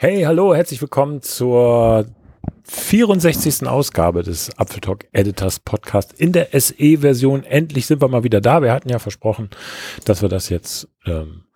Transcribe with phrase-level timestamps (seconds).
[0.00, 2.06] Hey, hallo, herzlich willkommen zur
[2.62, 3.66] 64.
[3.66, 7.42] Ausgabe des Apfeltalk Editors Podcast in der SE-Version.
[7.42, 8.62] Endlich sind wir mal wieder da.
[8.62, 9.50] Wir hatten ja versprochen,
[10.04, 11.46] dass wir das jetzt, ähm,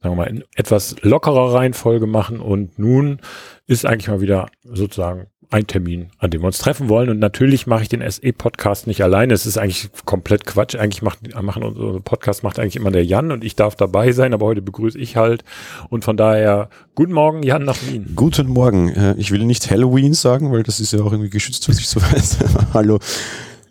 [0.00, 3.20] sagen wir mal, in etwas lockerer Reihenfolge machen und nun
[3.66, 7.10] ist eigentlich mal wieder sozusagen ein Termin, an dem wir uns treffen wollen.
[7.10, 9.34] Und natürlich mache ich den SE-Podcast nicht alleine.
[9.34, 10.76] Es ist eigentlich komplett Quatsch.
[10.76, 14.32] Eigentlich macht, machen unsere Podcast macht eigentlich immer der Jan und ich darf dabei sein,
[14.32, 15.42] aber heute begrüße ich halt.
[15.88, 18.12] Und von daher, guten Morgen, Jan nach Wien.
[18.14, 18.90] Guten Morgen.
[18.90, 21.88] Äh, ich will nicht Halloween sagen, weil das ist ja auch irgendwie geschützt, was ich
[21.88, 22.38] so weiß.
[22.72, 23.00] Hallo.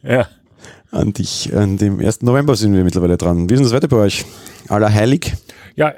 [0.04, 0.28] Ja.
[0.92, 1.56] An dich.
[1.56, 2.24] An dem 1.
[2.24, 3.50] November sind wir mittlerweile dran.
[3.50, 4.26] Wie ist denn das Wetter bei euch?
[4.68, 5.34] Allerheilig?
[5.76, 5.94] Ja,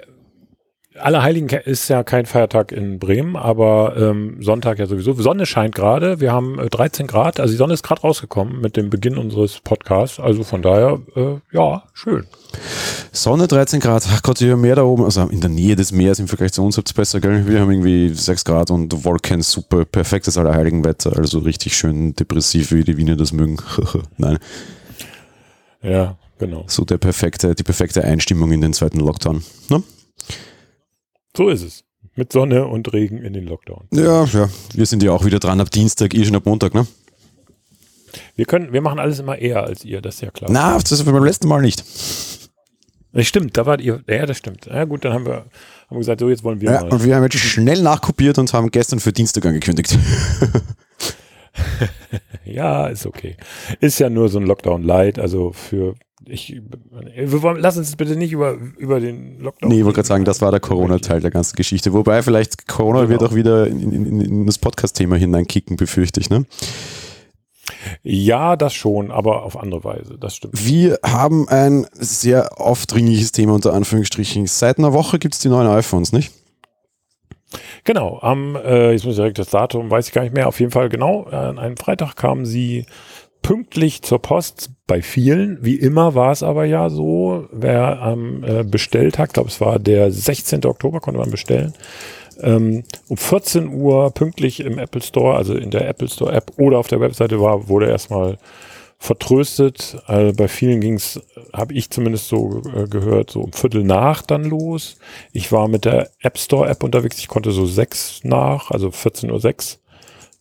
[1.02, 5.14] Allerheiligen ist ja kein Feiertag in Bremen, aber ähm, Sonntag ja sowieso.
[5.14, 6.20] Sonne scheint gerade.
[6.20, 7.40] Wir haben äh, 13 Grad.
[7.40, 10.20] Also die Sonne ist gerade rausgekommen mit dem Beginn unseres Podcasts.
[10.20, 12.26] Also von daher, äh, ja, schön.
[13.12, 14.08] Sonne 13 Grad.
[14.12, 15.04] Ach Gott, wir haben Meer da oben.
[15.04, 17.48] Also in der Nähe des Meeres im Vergleich zu uns habt besser, gell?
[17.48, 21.18] Wir haben irgendwie 6 Grad und Wolken super perfektes Allerheiligenwetter.
[21.18, 23.58] Also richtig schön depressiv, wie die Wiener das mögen.
[24.18, 24.38] Nein.
[25.82, 26.64] Ja, genau.
[26.68, 29.44] So der perfekte, die perfekte Einstimmung in den zweiten Lockdown.
[29.70, 29.84] Ne?
[31.36, 31.84] So ist es.
[32.16, 33.88] Mit Sonne und Regen in den Lockdown.
[33.94, 34.50] Ja, ja.
[34.74, 36.86] Wir sind ja auch wieder dran ab Dienstag, eh schon ab Montag, ne?
[38.36, 40.50] Wir können, wir machen alles immer eher als ihr, das ist ja klar.
[40.52, 41.84] Na, das ist beim letzten Mal nicht.
[43.14, 44.66] Das stimmt, da wart ihr, ja, das stimmt.
[44.66, 45.48] Ja, gut, dann haben wir, haben
[45.90, 46.90] wir gesagt, so, jetzt wollen wir ja, mal.
[46.90, 49.98] Und wir haben jetzt schnell nachkopiert und haben gestern für Dienstag angekündigt.
[52.46, 53.36] ja, ist okay.
[53.80, 55.96] Ist ja nur so ein Lockdown-Light, also für
[56.28, 56.62] ich,
[57.16, 59.70] wir wollen, lass uns bitte nicht über, über den Lockdown.
[59.70, 61.94] Nee, ich wollte gerade sagen, das war der Corona-Teil der ganzen Geschichte.
[61.94, 63.10] Wobei vielleicht Corona genau.
[63.10, 66.46] wird auch wieder in, in, in das Podcast-Thema hineinkicken, befürchte ich, ne?
[68.04, 70.66] Ja, das schon, aber auf andere Weise, das stimmt.
[70.66, 74.46] Wir haben ein sehr aufdringliches Thema unter Anführungsstrichen.
[74.48, 76.32] Seit einer Woche gibt es die neuen iPhones, nicht?
[77.84, 80.60] Genau, am, äh, jetzt muss ich direkt das Datum, weiß ich gar nicht mehr, auf
[80.60, 82.86] jeden Fall genau, an einem Freitag kamen sie
[83.42, 85.64] pünktlich zur Post bei vielen.
[85.64, 89.62] Wie immer war es aber ja so, wer am ähm, äh, bestellt hat, glaube es
[89.62, 90.66] war der 16.
[90.66, 91.74] Oktober, konnte man bestellen,
[92.42, 96.78] ähm, um 14 Uhr pünktlich im Apple Store, also in der Apple Store App oder
[96.78, 98.38] auf der Webseite war, wurde erstmal
[99.02, 99.98] vertröstet.
[100.06, 101.20] Also bei vielen ging es,
[101.54, 104.98] habe ich zumindest so äh, gehört, so um Viertel nach dann los.
[105.34, 109.78] Ich war mit der App Store App unterwegs, ich konnte so sechs nach, also 14.06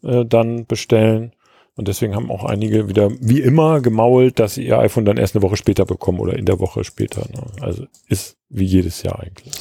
[0.02, 1.32] Uhr äh, dann bestellen.
[1.80, 5.34] Und deswegen haben auch einige wieder, wie immer, gemault, dass sie ihr iPhone dann erst
[5.34, 7.22] eine Woche später bekommen oder in der Woche später.
[7.32, 7.40] Ne?
[7.62, 9.54] Also ist wie jedes Jahr eigentlich.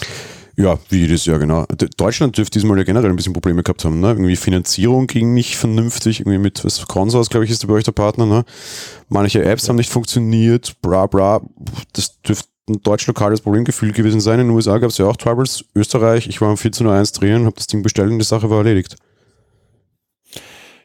[0.57, 1.65] Ja, wie jedes Jahr, genau.
[1.95, 4.01] Deutschland dürfte diesmal ja generell ein bisschen Probleme gehabt haben.
[4.01, 4.09] Ne?
[4.09, 7.93] Irgendwie Finanzierung ging nicht vernünftig, irgendwie mit was Consors, glaube ich, ist bei euch der
[7.93, 8.25] Partner.
[8.25, 8.43] Ne?
[9.07, 11.39] Manche Apps haben nicht funktioniert, bra bra.
[11.93, 14.41] Das dürfte ein deutsch-lokales Problemgefühl gewesen sein.
[14.41, 15.63] In den USA gab es ja auch Troubles.
[15.73, 18.57] Österreich, ich war um 14.01 Uhr drehen, habe das Ding bestellt und die Sache war
[18.57, 18.97] erledigt.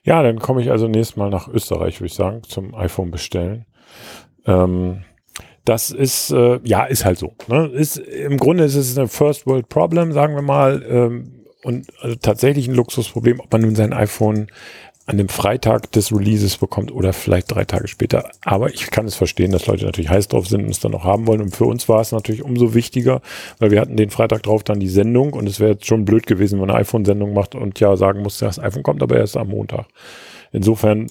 [0.05, 3.65] Ja, dann komme ich also nächstes Mal nach Österreich, würde ich sagen, zum iPhone bestellen.
[4.47, 5.05] Ähm,
[5.65, 7.35] das ist, äh, ja, ist halt so.
[7.49, 7.69] Ne?
[7.69, 10.85] Ist, Im Grunde ist es ein First World Problem, sagen wir mal.
[10.87, 14.49] Ähm, und also tatsächlich ein Luxusproblem, ob man nun sein iPhone
[15.07, 18.31] an dem Freitag des Releases bekommt oder vielleicht drei Tage später.
[18.43, 21.05] Aber ich kann es verstehen, dass Leute natürlich heiß drauf sind und es dann noch
[21.05, 21.43] haben wollen.
[21.43, 23.21] Und für uns war es natürlich umso wichtiger,
[23.59, 26.27] weil wir hatten den Freitag drauf dann die Sendung und es wäre jetzt schon blöd
[26.27, 29.37] gewesen, wenn man eine iPhone-Sendung macht und ja sagen muss, das iPhone kommt aber erst
[29.37, 29.87] am Montag.
[30.53, 31.09] Insofern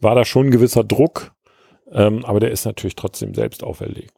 [0.00, 1.32] war da schon ein gewisser Druck,
[1.92, 4.14] ähm, aber der ist natürlich trotzdem selbst auferlegt.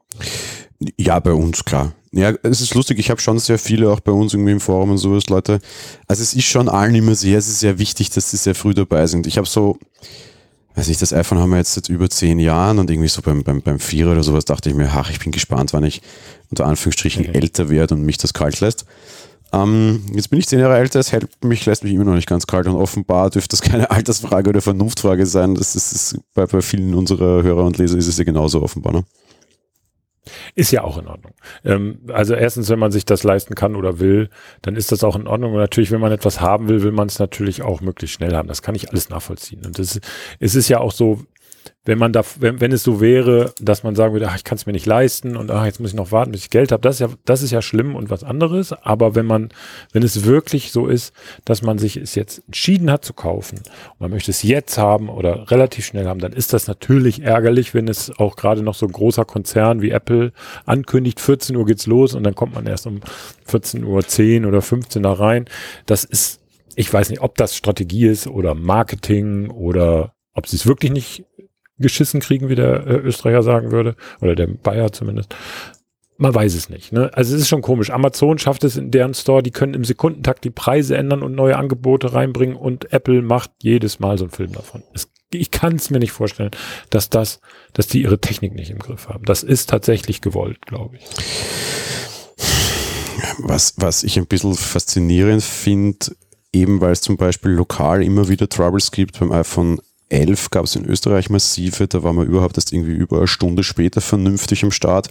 [0.97, 1.93] Ja, bei uns, klar.
[2.19, 4.91] Ja, es ist lustig, ich habe schon sehr viele auch bei uns irgendwie im Forum
[4.91, 5.61] und sowas, Leute.
[6.09, 8.75] Also es ist schon allen immer sehr, es ist sehr wichtig, dass sie sehr früh
[8.75, 9.29] dabei sind.
[9.29, 9.79] Ich habe so,
[10.75, 13.45] weiß nicht, das iPhone haben wir jetzt seit über zehn Jahren und irgendwie so beim,
[13.45, 16.03] beim, beim Vierer oder sowas dachte ich mir, ach, ich bin gespannt, wann ich
[16.51, 17.39] unter Anführungsstrichen okay.
[17.39, 18.85] älter werde und mich das kalt lässt.
[19.53, 22.29] Ähm, jetzt bin ich zehn Jahre älter, es hält mich, lässt mich immer noch nicht
[22.29, 25.55] ganz kalt und offenbar dürfte das keine Altersfrage oder Vernunftfrage sein.
[25.55, 28.63] Das ist, das ist bei, bei vielen unserer Hörer und Leser ist es ja genauso
[28.63, 28.93] offenbar.
[28.93, 29.05] Ne?
[30.55, 31.33] Ist ja auch in Ordnung.
[31.65, 34.31] Ähm, also erstens, wenn man sich das leisten kann oder will,
[34.63, 35.53] dann ist das auch in Ordnung.
[35.53, 38.49] Und natürlich, wenn man etwas haben will, will man es natürlich auch möglichst schnell haben.
[38.49, 39.63] Das kann ich alles nachvollziehen.
[39.65, 40.01] Und das,
[40.41, 41.21] es ist ja auch so,
[41.85, 44.57] wenn man da, wenn, wenn es so wäre, dass man sagen würde, ach, ich kann
[44.57, 46.83] es mir nicht leisten und ach, jetzt muss ich noch warten, bis ich Geld habe,
[46.83, 48.73] das ist ja, das ist ja schlimm und was anderes.
[48.73, 49.49] Aber wenn man,
[49.93, 54.01] wenn es wirklich so ist, dass man sich es jetzt entschieden hat zu kaufen und
[54.01, 57.89] man möchte es jetzt haben oder relativ schnell haben, dann ist das natürlich ärgerlich, wenn
[57.89, 60.33] es auch gerade noch so ein großer Konzern wie Apple
[60.67, 63.01] ankündigt, 14 Uhr geht's los und dann kommt man erst um
[63.47, 65.47] 14 Uhr 10 oder 15 da rein.
[65.87, 66.41] Das ist,
[66.77, 71.25] ich weiß nicht, ob das Strategie ist oder Marketing oder ob sie es wirklich nicht
[71.79, 75.35] geschissen kriegen, wie der äh, Österreicher sagen würde, oder der Bayer zumindest.
[76.17, 76.93] man weiß es nicht.
[76.93, 77.11] Ne?
[77.15, 77.91] Also es ist schon komisch.
[77.91, 81.57] Amazon schafft es in deren Store, die können im Sekundentakt die Preise ändern und neue
[81.57, 84.83] Angebote reinbringen und Apple macht jedes Mal so einen Film davon.
[84.95, 86.51] Es, ich kann es mir nicht vorstellen,
[86.91, 87.41] dass das,
[87.73, 89.25] dass die ihre Technik nicht im Griff haben.
[89.25, 91.05] Das ist tatsächlich gewollt, glaube ich.
[93.39, 95.99] Was, was ich ein bisschen faszinierend finde,
[96.53, 99.19] eben weil es zum Beispiel lokal immer wieder Troubles gibt.
[99.21, 103.19] Beim iPhone 11 gab es in Österreich massive, da war man überhaupt erst irgendwie über
[103.19, 105.09] eine Stunde später vernünftig am Start.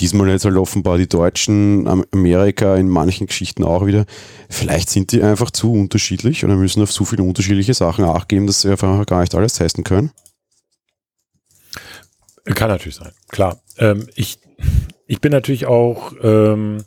[0.00, 4.06] Diesmal jetzt halt offenbar die Deutschen, Amerika in manchen Geschichten auch wieder.
[4.48, 8.62] Vielleicht sind die einfach zu unterschiedlich oder müssen auf so viele unterschiedliche Sachen achtgeben, dass
[8.62, 10.10] sie einfach gar nicht alles testen können.
[12.44, 13.60] Kann natürlich sein, klar.
[13.78, 14.38] Ähm, ich,
[15.06, 16.84] ich bin natürlich auch, ähm,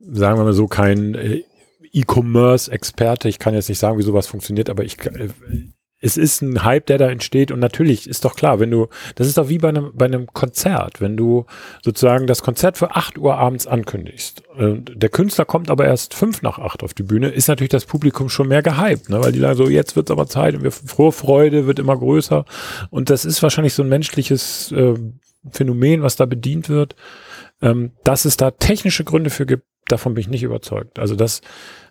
[0.00, 1.44] sagen wir mal so, kein äh,
[1.92, 3.28] E-Commerce-Experte.
[3.28, 5.28] Ich kann jetzt nicht sagen, wie sowas funktioniert, aber ich, äh,
[6.00, 9.26] es ist ein Hype, der da entsteht und natürlich ist doch klar, wenn du, das
[9.26, 11.46] ist doch wie bei einem, bei einem Konzert, wenn du
[11.82, 16.58] sozusagen das Konzert für acht Uhr abends ankündigst, der Künstler kommt aber erst fünf nach
[16.58, 19.22] acht auf die Bühne, ist natürlich das Publikum schon mehr gehypt, ne?
[19.22, 22.44] weil die sagen so, jetzt wird's aber Zeit und wir, Vorfreude wird immer größer
[22.90, 24.94] und das ist wahrscheinlich so ein menschliches äh,
[25.50, 26.94] Phänomen, was da bedient wird,
[27.60, 30.98] ähm, dass es da technische Gründe für gibt, davon bin ich nicht überzeugt.
[30.98, 31.40] Also das,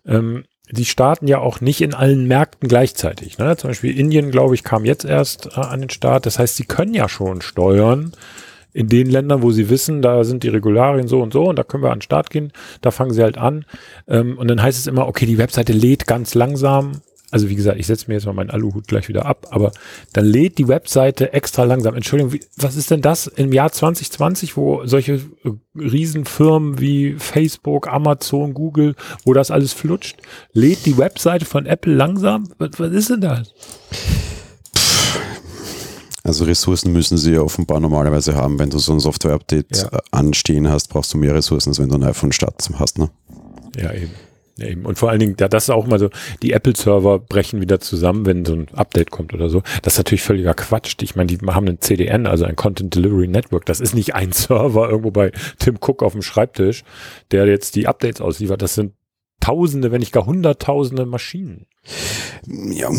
[0.06, 3.38] ähm, die starten ja auch nicht in allen Märkten gleichzeitig.
[3.38, 3.56] Ne?
[3.58, 6.26] Zum Beispiel Indien, glaube ich, kam jetzt erst äh, an den Start.
[6.26, 8.12] Das heißt, sie können ja schon steuern
[8.74, 11.64] in den Ländern, wo sie wissen, da sind die Regularien so und so und da
[11.64, 12.52] können wir an den Start gehen.
[12.82, 13.66] Da fangen sie halt an.
[14.08, 17.78] Ähm, und dann heißt es immer, okay, die Webseite lädt ganz langsam also wie gesagt,
[17.78, 19.72] ich setze mir jetzt mal meinen Aluhut gleich wieder ab, aber
[20.14, 21.94] dann lädt die Webseite extra langsam.
[21.94, 27.88] Entschuldigung, wie, was ist denn das im Jahr 2020, wo solche äh, Riesenfirmen wie Facebook,
[27.88, 28.96] Amazon, Google,
[29.26, 30.18] wo das alles flutscht,
[30.54, 32.48] lädt die Webseite von Apple langsam?
[32.60, 33.54] Was, was ist denn das?
[36.24, 38.60] Also Ressourcen müssen sie ja offenbar normalerweise haben.
[38.60, 40.00] Wenn du so ein Software-Update ja.
[40.12, 42.98] anstehen hast, brauchst du mehr Ressourcen, als wenn du ein iPhone Start hast.
[42.98, 43.10] Ne?
[43.78, 44.12] Ja, eben.
[44.58, 44.86] Ja, eben.
[44.86, 46.10] Und vor allen Dingen, ja, das ist auch mal so,
[46.42, 49.62] die Apple-Server brechen wieder zusammen, wenn so ein Update kommt oder so.
[49.84, 50.96] Das ist natürlich völliger Quatsch.
[51.02, 53.66] Ich meine, die haben einen CDN, also ein Content Delivery Network.
[53.66, 56.84] Das ist nicht ein Server irgendwo bei Tim Cook auf dem Schreibtisch,
[57.32, 58.62] der jetzt die Updates ausliefert.
[58.62, 58.94] Das sind
[59.40, 61.68] Tausende, wenn nicht gar Hunderttausende Maschinen.
[62.48, 62.90] Ja,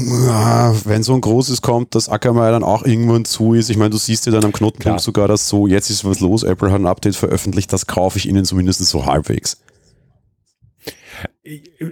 [0.84, 3.70] wenn so ein großes kommt, dass Akamai dann auch irgendwann zu ist.
[3.70, 4.98] Ich meine, du siehst ja dann am Knotenpunkt Klar.
[5.00, 8.28] sogar, dass so, jetzt ist was los, Apple hat ein Update veröffentlicht, das kaufe ich
[8.28, 9.58] ihnen zumindest so halbwegs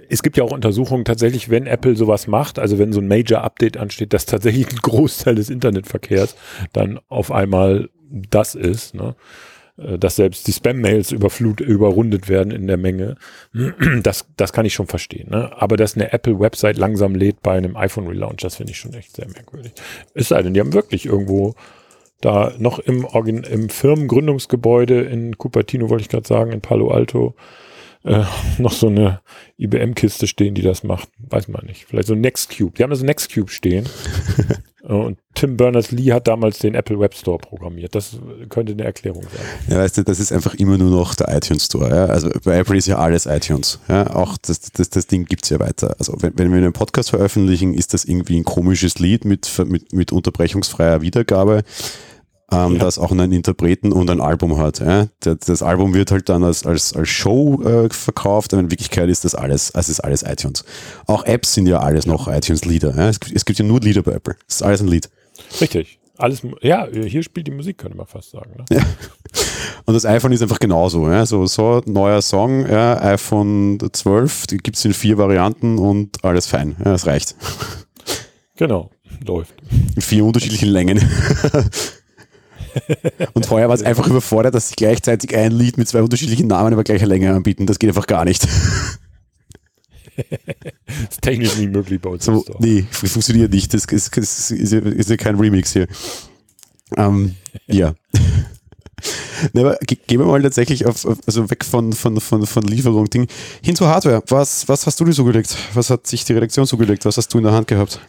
[0.09, 3.77] es gibt ja auch Untersuchungen tatsächlich, wenn Apple sowas macht, also wenn so ein Major-Update
[3.77, 6.35] ansteht, dass tatsächlich ein Großteil des Internetverkehrs
[6.73, 9.15] dann auf einmal das ist, ne?
[9.77, 13.15] Äh, dass selbst die Spam-Mails überflut, überrundet werden in der Menge.
[14.03, 15.29] Das, das kann ich schon verstehen.
[15.29, 15.51] Ne?
[15.55, 19.27] Aber dass eine Apple-Website langsam lädt bei einem iPhone-Relaunch, das finde ich schon echt sehr
[19.27, 19.73] merkwürdig.
[20.13, 21.55] Es sei denn, die haben wirklich irgendwo
[22.21, 27.35] da noch im, im Firmengründungsgebäude in Cupertino, wollte ich gerade sagen, in Palo Alto,
[28.07, 28.23] äh,
[28.57, 29.19] noch so eine
[29.57, 31.09] IBM-Kiste stehen, die das macht.
[31.19, 31.85] Weiß man nicht.
[31.85, 32.73] Vielleicht so Nextcube.
[32.77, 33.87] Die haben das Nextcube stehen.
[34.83, 37.93] Und Tim Berners-Lee hat damals den Apple Web Store programmiert.
[37.93, 38.17] Das
[38.47, 39.45] könnte eine Erklärung sein.
[39.67, 41.89] Ja, weißt du, das ist einfach immer nur noch der iTunes Store.
[41.89, 42.05] Ja?
[42.05, 43.79] Also bei Apple ist ja alles iTunes.
[43.89, 44.15] Ja?
[44.15, 45.93] Auch das, das, das Ding gibt's ja weiter.
[45.99, 49.91] Also wenn, wenn wir einen Podcast veröffentlichen, ist das irgendwie ein komisches Lied mit, mit,
[49.91, 51.63] mit unterbrechungsfreier Wiedergabe
[52.51, 52.79] ähm, ja.
[52.79, 54.79] das auch einen Interpreten und ein Album hat.
[54.79, 55.07] Ja?
[55.19, 59.09] Das, das Album wird halt dann als, als, als Show äh, verkauft, aber in Wirklichkeit
[59.09, 60.63] ist das alles, also ist alles iTunes.
[61.07, 62.95] Auch Apps sind ja alles noch iTunes-Lieder.
[62.95, 63.09] Ja?
[63.09, 64.35] Es, es, gibt ja nur Lieder bei Apple.
[64.47, 65.09] Es ist alles ein Lied.
[65.59, 65.99] Richtig.
[66.19, 68.51] Alles, ja, hier spielt die Musik, könnte man fast sagen.
[68.57, 68.65] Ne?
[68.71, 68.81] Ja.
[69.85, 71.07] Und das iPhone ist einfach genauso.
[71.09, 71.25] Ja?
[71.25, 76.47] So, so neuer Song, ja, iPhone 12, die gibt es in vier Varianten und alles
[76.47, 76.75] fein.
[76.79, 77.35] Ja, das reicht.
[78.55, 78.89] Genau,
[79.23, 79.53] läuft.
[79.95, 80.99] In vier unterschiedlichen Längen.
[83.33, 86.73] Und vorher war es einfach überfordert, dass sie gleichzeitig ein Lied mit zwei unterschiedlichen Namen
[86.73, 87.65] aber gleicher Länge anbieten.
[87.65, 88.43] Das geht einfach gar nicht.
[88.43, 88.99] das
[91.09, 92.25] ist technisch nicht möglich bei uns.
[92.25, 93.73] So, nee, funktioniert nicht.
[93.73, 95.87] Das ist, das ist, ist ja kein Remix hier.
[96.95, 97.35] Ähm,
[97.67, 97.93] ja.
[99.53, 103.27] Ne, aber gehen wir mal tatsächlich auf, also weg von, von, von, von Lieferung, Ding,
[103.61, 104.23] hin zur Hardware.
[104.29, 105.55] Was, was hast du dir so gelegt?
[105.75, 107.05] Was hat sich die Redaktion so gelegt?
[107.05, 107.99] Was hast du in der Hand gehabt?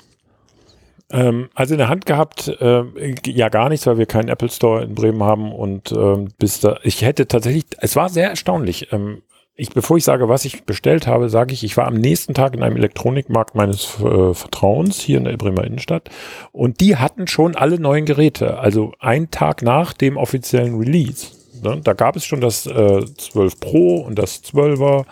[1.10, 2.84] Ähm, also in der Hand gehabt, äh,
[3.26, 6.78] ja gar nichts, weil wir keinen Apple Store in Bremen haben und ähm, bis da,
[6.82, 8.92] ich hätte tatsächlich, es war sehr erstaunlich.
[8.92, 9.22] Ähm,
[9.60, 12.54] ich, bevor ich sage, was ich bestellt habe, sage ich, ich war am nächsten Tag
[12.54, 16.10] in einem Elektronikmarkt meines äh, Vertrauens hier in der Bremer Innenstadt
[16.52, 21.28] und die hatten schon alle neuen Geräte, also ein Tag nach dem offiziellen Release.
[21.62, 21.80] Ne?
[21.82, 25.06] Da gab es schon das äh, 12 Pro und das 12er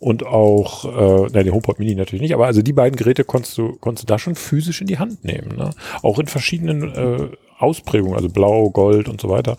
[0.00, 3.56] und auch, äh, nein, den HomePod Mini natürlich nicht, aber also die beiden Geräte konntest
[3.58, 5.56] du, konntest du da schon physisch in die Hand nehmen.
[5.56, 5.70] Ne?
[6.02, 7.28] Auch in verschiedenen äh,
[7.58, 9.58] Ausprägung, also Blau, Gold und so weiter.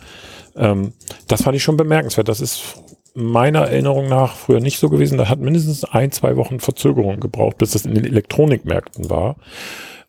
[0.56, 0.94] Ähm,
[1.28, 2.28] das fand ich schon bemerkenswert.
[2.28, 2.82] Das ist
[3.14, 5.20] meiner Erinnerung nach früher nicht so gewesen.
[5.20, 9.36] Da hat mindestens ein, zwei Wochen Verzögerung gebraucht, bis das in den Elektronikmärkten war.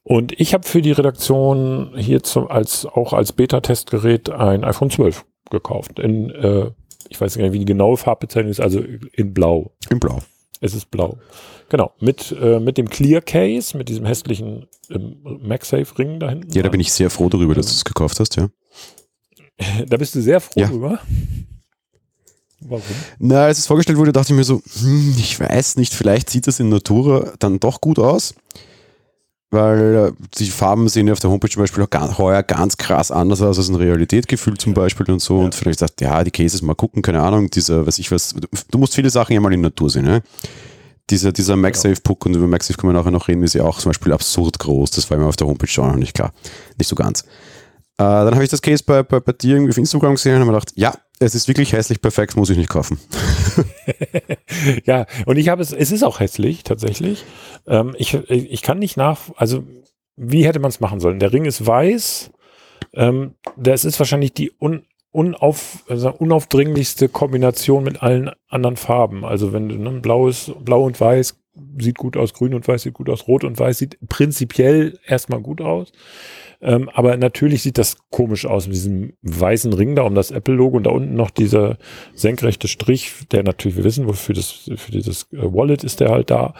[0.05, 5.25] Und ich habe für die Redaktion hier zum, als, auch als Beta-Testgerät ein iPhone 12
[5.51, 5.99] gekauft.
[5.99, 6.71] In, äh,
[7.09, 8.80] ich weiß nicht, wie die genaue Farbbezeichnung ist, also
[9.12, 9.73] in Blau.
[9.90, 10.21] In Blau.
[10.61, 11.18] Es ist blau.
[11.71, 16.52] Genau, mit, äh, mit dem Clear Case, mit diesem hässlichen ähm, MagSafe-Ring da hinten.
[16.52, 18.49] Ja, da bin ich sehr froh darüber, dass du es gekauft hast, ja.
[19.88, 20.68] da bist du sehr froh Ja.
[20.68, 21.00] drüber.
[22.61, 22.82] Warum?
[23.18, 26.47] Na, als es vorgestellt wurde, dachte ich mir so, hm, ich weiß nicht, vielleicht sieht
[26.47, 28.35] das in Natura dann doch gut aus.
[29.52, 33.11] Weil äh, die Farben sehen ja auf der Homepage zum Beispiel auch heuer ganz krass
[33.11, 35.40] anders aus als in Realität gefühlt zum Beispiel und so.
[35.40, 38.35] Und vielleicht sagt, ja, die Cases mal gucken, keine Ahnung, dieser, was ich was,
[38.71, 40.23] du musst viele Sachen ja mal in Natur sehen, ne?
[41.11, 43.90] Dieser, dieser MagSafe-Puck und über MagSafe können wir nachher noch reden, ist ja auch zum
[43.90, 44.92] Beispiel absurd groß.
[44.92, 46.32] Das war mir auf der Homepage schon noch nicht klar.
[46.78, 47.25] Nicht so ganz.
[47.99, 50.41] Äh, dann habe ich das Case bei, bei, bei dir irgendwie auf Instagram gesehen und
[50.41, 52.99] habe mir gedacht, ja, es ist wirklich hässlich, perfekt, muss ich nicht kaufen.
[54.85, 57.25] Ja, und ich habe es, es ist auch hässlich, tatsächlich.
[57.67, 59.65] Ähm, ich, ich kann nicht nach, also
[60.17, 61.19] wie hätte man es machen sollen?
[61.19, 62.31] Der Ring ist weiß.
[62.95, 69.25] Ähm, das ist wahrscheinlich die un, unauf, also unaufdringlichste Kombination mit allen anderen Farben.
[69.25, 71.39] Also wenn ne, blaues, blau und weiß
[71.79, 75.41] sieht gut aus, grün und weiß sieht gut aus, rot und weiß sieht prinzipiell erstmal
[75.41, 75.93] gut aus.
[76.62, 80.76] Ähm, aber natürlich sieht das komisch aus mit diesem weißen Ring da um das Apple-Logo
[80.76, 81.76] und da unten noch dieser
[82.14, 86.31] senkrechte Strich, der natürlich, wir wissen, wofür das, für dieses äh, Wallet ist der halt
[86.31, 86.54] da.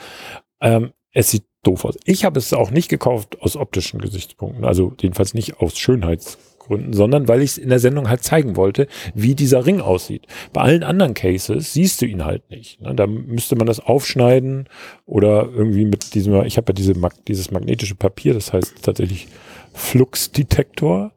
[0.61, 1.97] Ähm, es sieht doof aus.
[2.04, 7.28] Ich habe es auch nicht gekauft aus optischen Gesichtspunkten, also jedenfalls nicht aus Schönheitsgründen, sondern
[7.28, 10.26] weil ich es in der Sendung halt zeigen wollte, wie dieser Ring aussieht.
[10.52, 12.80] Bei allen anderen Cases siehst du ihn halt nicht.
[12.80, 12.94] Ne?
[12.97, 14.68] Da müsste man das aufschneiden
[15.06, 16.94] oder irgendwie mit diesem, ich habe ja diese,
[17.28, 19.28] dieses magnetische Papier, das heißt tatsächlich
[19.75, 21.12] Fluxdetektor.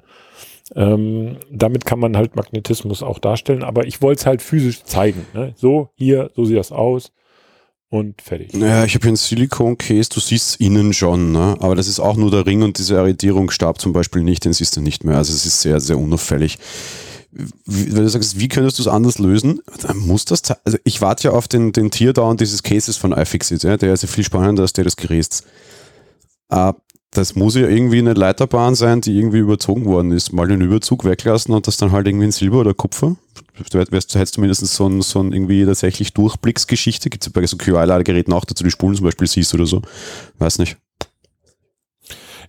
[0.75, 5.25] Ähm, damit kann man halt Magnetismus auch darstellen, aber ich wollte es halt physisch zeigen.
[5.33, 5.53] Ne?
[5.55, 7.11] So, hier, so sieht das aus
[7.89, 8.53] und fertig.
[8.53, 11.55] Naja, ich habe hier ein Silikon-Case, du siehst es innen schon, ne?
[11.59, 14.75] aber das ist auch nur der Ring und diese Arretierungsstab zum Beispiel nicht, den siehst
[14.75, 15.17] du nicht mehr.
[15.17, 16.57] Also es ist sehr, sehr unauffällig.
[17.31, 21.27] Wenn du sagst, wie könntest du es anders lösen, dann muss das, also ich warte
[21.27, 23.77] ja auf den, den Teardown dieses Cases von iFixit, ja?
[23.77, 25.43] der ist ja viel spannender als der des Geräts.
[26.49, 26.73] Äh,
[27.17, 30.33] das muss ja irgendwie eine Leiterbahn sein, die irgendwie überzogen worden ist.
[30.33, 33.15] Mal den Überzug weglassen und das dann halt irgendwie in Silber oder Kupfer.
[33.71, 37.09] Du hättest zumindest so ein, so ein irgendwie tatsächlich Durchblicksgeschichte.
[37.09, 39.81] Gibt es bei so QI-Ladegeräten auch, dass du die Spulen zum Beispiel siehst oder so.
[40.39, 40.77] Weiß nicht.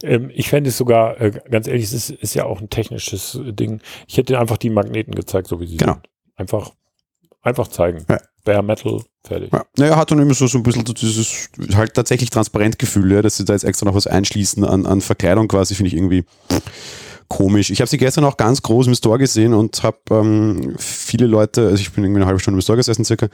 [0.02, 3.38] Ähm, ich fände es sogar, äh, ganz ehrlich, es ist, ist ja auch ein technisches
[3.42, 3.80] Ding.
[4.06, 5.94] Ich hätte einfach die Magneten gezeigt, so wie sie Genau.
[5.94, 6.08] sind.
[6.36, 6.72] Einfach,
[7.46, 8.04] einfach zeigen.
[8.08, 8.18] Ja.
[8.44, 9.52] Bare Metal, fertig.
[9.52, 9.64] Ja.
[9.76, 13.36] Naja, hat dann immer so, so ein bisschen dieses halt tatsächlich transparent Gefühl, ja, dass
[13.36, 16.24] sie da jetzt extra noch was einschließen an, an Verkleidung quasi, finde ich irgendwie
[17.28, 17.70] komisch.
[17.70, 21.62] Ich habe sie gestern auch ganz groß im Store gesehen und habe ähm, viele Leute,
[21.62, 23.28] also ich bin irgendwie eine halbe Stunde im Store gesessen circa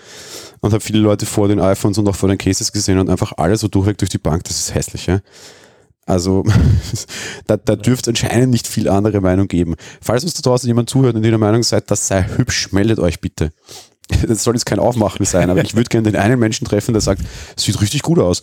[0.60, 3.32] und habe viele Leute vor den iPhones und auch vor den Cases gesehen und einfach
[3.36, 5.20] alles so durchweg durch die Bank, das ist hässlich, ja.
[6.06, 6.44] Also
[7.46, 9.76] da, da dürfte anscheinend nicht viel andere Meinung geben.
[10.00, 12.98] Falls uns da draußen jemand zuhört und ihr der Meinung seid, das sei hübsch, meldet
[12.98, 13.52] euch bitte.
[14.26, 17.00] Das soll jetzt kein Aufmachen sein, aber ich würde gerne den einen Menschen treffen, der
[17.00, 17.22] sagt,
[17.56, 18.42] es sieht richtig gut aus.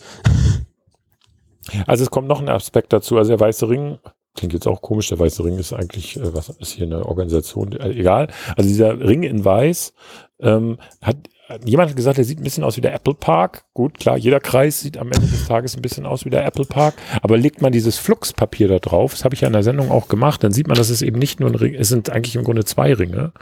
[1.86, 3.16] Also es kommt noch ein Aspekt dazu.
[3.16, 3.98] Also der weiße Ring,
[4.34, 7.72] klingt jetzt auch komisch, der weiße Ring ist eigentlich, äh, was ist hier eine Organisation,
[7.72, 8.28] äh, egal.
[8.56, 9.92] Also dieser Ring in weiß
[10.40, 11.16] ähm, hat
[11.64, 13.64] Jemand hat gesagt, der sieht ein bisschen aus wie der Apple Park.
[13.74, 16.64] Gut, klar, jeder Kreis sieht am Ende des Tages ein bisschen aus wie der Apple
[16.64, 16.94] Park.
[17.22, 20.08] Aber legt man dieses Fluxpapier da drauf, das habe ich ja in der Sendung auch
[20.08, 22.44] gemacht, dann sieht man, dass es eben nicht nur ein Ring, es sind eigentlich im
[22.44, 23.32] Grunde zwei Ringe.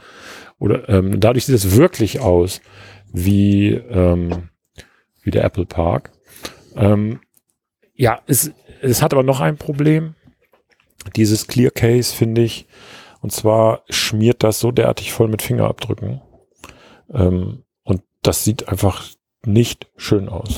[0.59, 2.61] Oder ähm, dadurch sieht es wirklich aus
[3.13, 4.49] wie, ähm,
[5.21, 6.11] wie der Apple Park.
[6.75, 7.19] Ähm,
[7.95, 8.51] ja, es,
[8.81, 10.15] es hat aber noch ein Problem.
[11.15, 12.67] Dieses Clear Case, finde ich.
[13.21, 16.21] Und zwar schmiert das so derartig voll mit Fingerabdrücken.
[17.13, 17.63] Ähm,
[18.21, 19.05] das sieht einfach
[19.45, 20.55] nicht schön aus.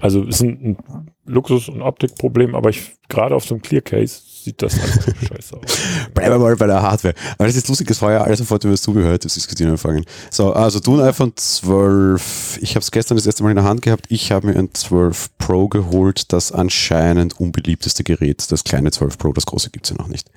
[0.00, 3.82] Also es ist ein, ein Luxus- und Optikproblem, aber ich gerade auf so einem Clear
[3.82, 5.78] Case sieht das einfach scheiße aus.
[6.12, 7.14] Bleiben wir mal bei der Hardware.
[7.38, 10.04] Aber das ist lustig, das war ja alles sofort über das Zubehör zu diskutieren anfangen.
[10.30, 12.58] So, also du ein iPhone 12.
[12.60, 14.06] Ich habe es gestern das erste Mal in der Hand gehabt.
[14.08, 18.50] Ich habe mir ein 12 Pro geholt, das anscheinend unbeliebteste Gerät.
[18.50, 20.30] Das kleine 12 Pro, das große gibt es ja noch nicht.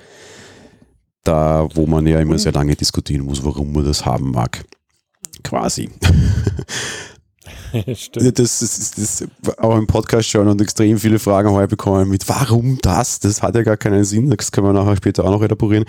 [1.23, 4.63] Da, wo man ja immer sehr lange diskutieren muss, warum man das haben mag.
[5.43, 5.89] Quasi.
[7.95, 8.39] Stimmt.
[8.39, 9.27] Das ist, das
[9.57, 13.19] auch im Podcast schon und extrem viele Fragen heute bekommen mit warum das?
[13.19, 14.29] Das hat ja gar keinen Sinn.
[14.29, 15.85] Das können wir nachher später auch noch elaborieren.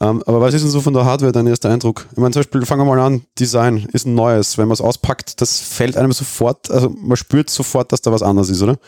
[0.00, 2.06] Ähm, aber was ist denn so von der Hardware dein erster Eindruck?
[2.12, 4.56] Ich meine, zum Beispiel, fangen wir mal an, Design ist ein neues.
[4.56, 8.22] Wenn man es auspackt, das fällt einem sofort, also man spürt sofort, dass da was
[8.22, 8.78] anders ist, oder?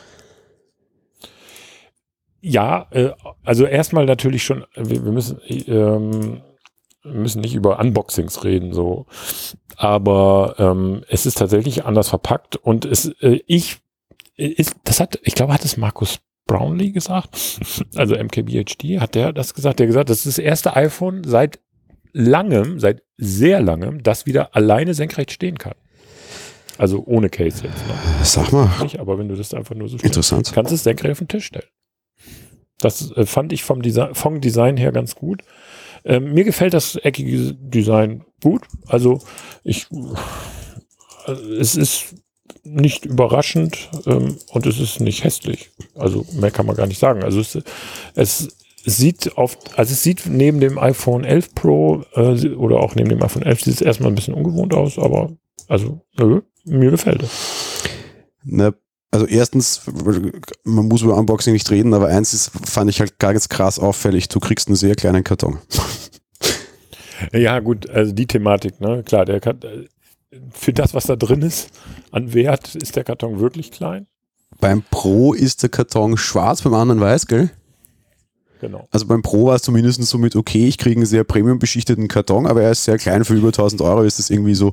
[2.40, 3.10] Ja, äh,
[3.44, 6.40] also erstmal natürlich schon, wir, wir müssen, ähm,
[7.04, 9.06] müssen nicht über Unboxings reden, so.
[9.76, 13.78] Aber ähm, es ist tatsächlich anders verpackt und es, äh, ich,
[14.36, 17.60] ist, das hat, ich glaube, hat es Markus Brownlee gesagt,
[17.96, 19.80] also MKBHD, hat der das gesagt?
[19.80, 21.60] Der gesagt, das ist das erste iPhone seit
[22.12, 25.74] langem, seit sehr langem, das wieder alleine senkrecht stehen kann.
[26.78, 27.86] Also ohne Case jetzt.
[27.86, 27.94] Ne?
[28.22, 28.68] Sag mal.
[28.82, 30.52] Nicht, aber wenn du das einfach nur so stellst, Interessant.
[30.52, 31.68] kannst du es senkrecht auf den Tisch stellen.
[32.78, 35.42] Das äh, fand ich vom Design, vom Design her ganz gut.
[36.04, 38.62] Ähm, mir gefällt das eckige Design gut.
[38.86, 39.20] Also
[39.62, 39.86] ich,
[41.26, 42.14] äh, es ist
[42.64, 45.70] nicht überraschend ähm, und es ist nicht hässlich.
[45.94, 47.22] Also mehr kann man gar nicht sagen.
[47.22, 47.58] Also es,
[48.14, 48.48] es
[48.84, 53.22] sieht auf, also es sieht neben dem iPhone 11 Pro äh, oder auch neben dem
[53.22, 55.32] iPhone 11 sieht es erstmal ein bisschen ungewohnt aus, aber
[55.68, 57.82] also nö, mir gefällt es.
[58.44, 58.74] Ne,
[59.12, 59.82] also erstens,
[60.64, 63.78] man muss über Unboxing nicht reden, aber eins ist, fand ich halt gar ganz krass
[63.78, 65.58] auffällig, du kriegst einen sehr kleinen Karton.
[67.32, 69.04] Ja, gut, also die Thematik, ne?
[69.04, 69.40] Klar, der
[70.50, 71.68] für das, was da drin ist,
[72.10, 74.08] an Wert, ist der Karton wirklich klein.
[74.60, 77.50] Beim Pro ist der Karton schwarz, beim anderen weiß, gell?
[78.60, 78.88] Genau.
[78.90, 82.08] Also beim Pro war es zumindest so mit, okay, ich kriege einen sehr premium beschichteten
[82.08, 84.72] Karton, aber er ist sehr klein, für über 1000 Euro ist das irgendwie so,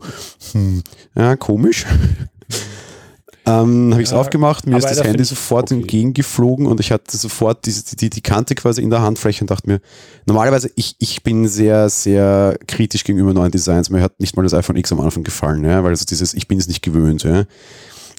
[0.53, 0.83] hm,
[1.15, 1.85] ja, komisch.
[3.49, 5.81] Ähm, habe ich es ja, aufgemacht, mir ist das Handy sofort okay.
[5.81, 9.67] entgegengeflogen und ich hatte sofort diese, die, die Kante quasi in der Handfläche und dachte
[9.67, 9.81] mir,
[10.25, 13.89] normalerweise, ich, ich bin sehr, sehr kritisch gegenüber neuen Designs.
[13.89, 16.47] Mir hat nicht mal das iPhone X am Anfang gefallen, ja, weil also dieses, ich
[16.47, 17.23] bin es nicht gewöhnt.
[17.23, 17.45] Ja.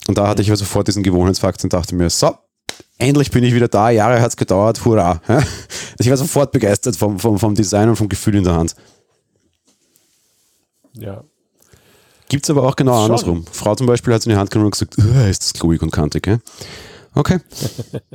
[0.08, 2.34] Und da hatte ich also sofort diesen Gewohnheitsfaktor und dachte mir, so,
[2.98, 5.20] endlich bin ich wieder da, Jahre hat es gedauert, hurra.
[5.28, 5.42] Ja.
[5.98, 8.74] Ich war sofort begeistert vom, vom, vom Design und vom Gefühl in der Hand.
[10.94, 11.22] Ja,
[12.30, 13.04] Gibt es aber auch genau Schon.
[13.06, 13.44] andersrum.
[13.50, 14.96] Frau zum Beispiel hat es in die Hand genommen und gesagt,
[15.28, 16.28] ist das kluig und kantig.
[16.28, 16.38] Ja?
[17.12, 17.40] Okay.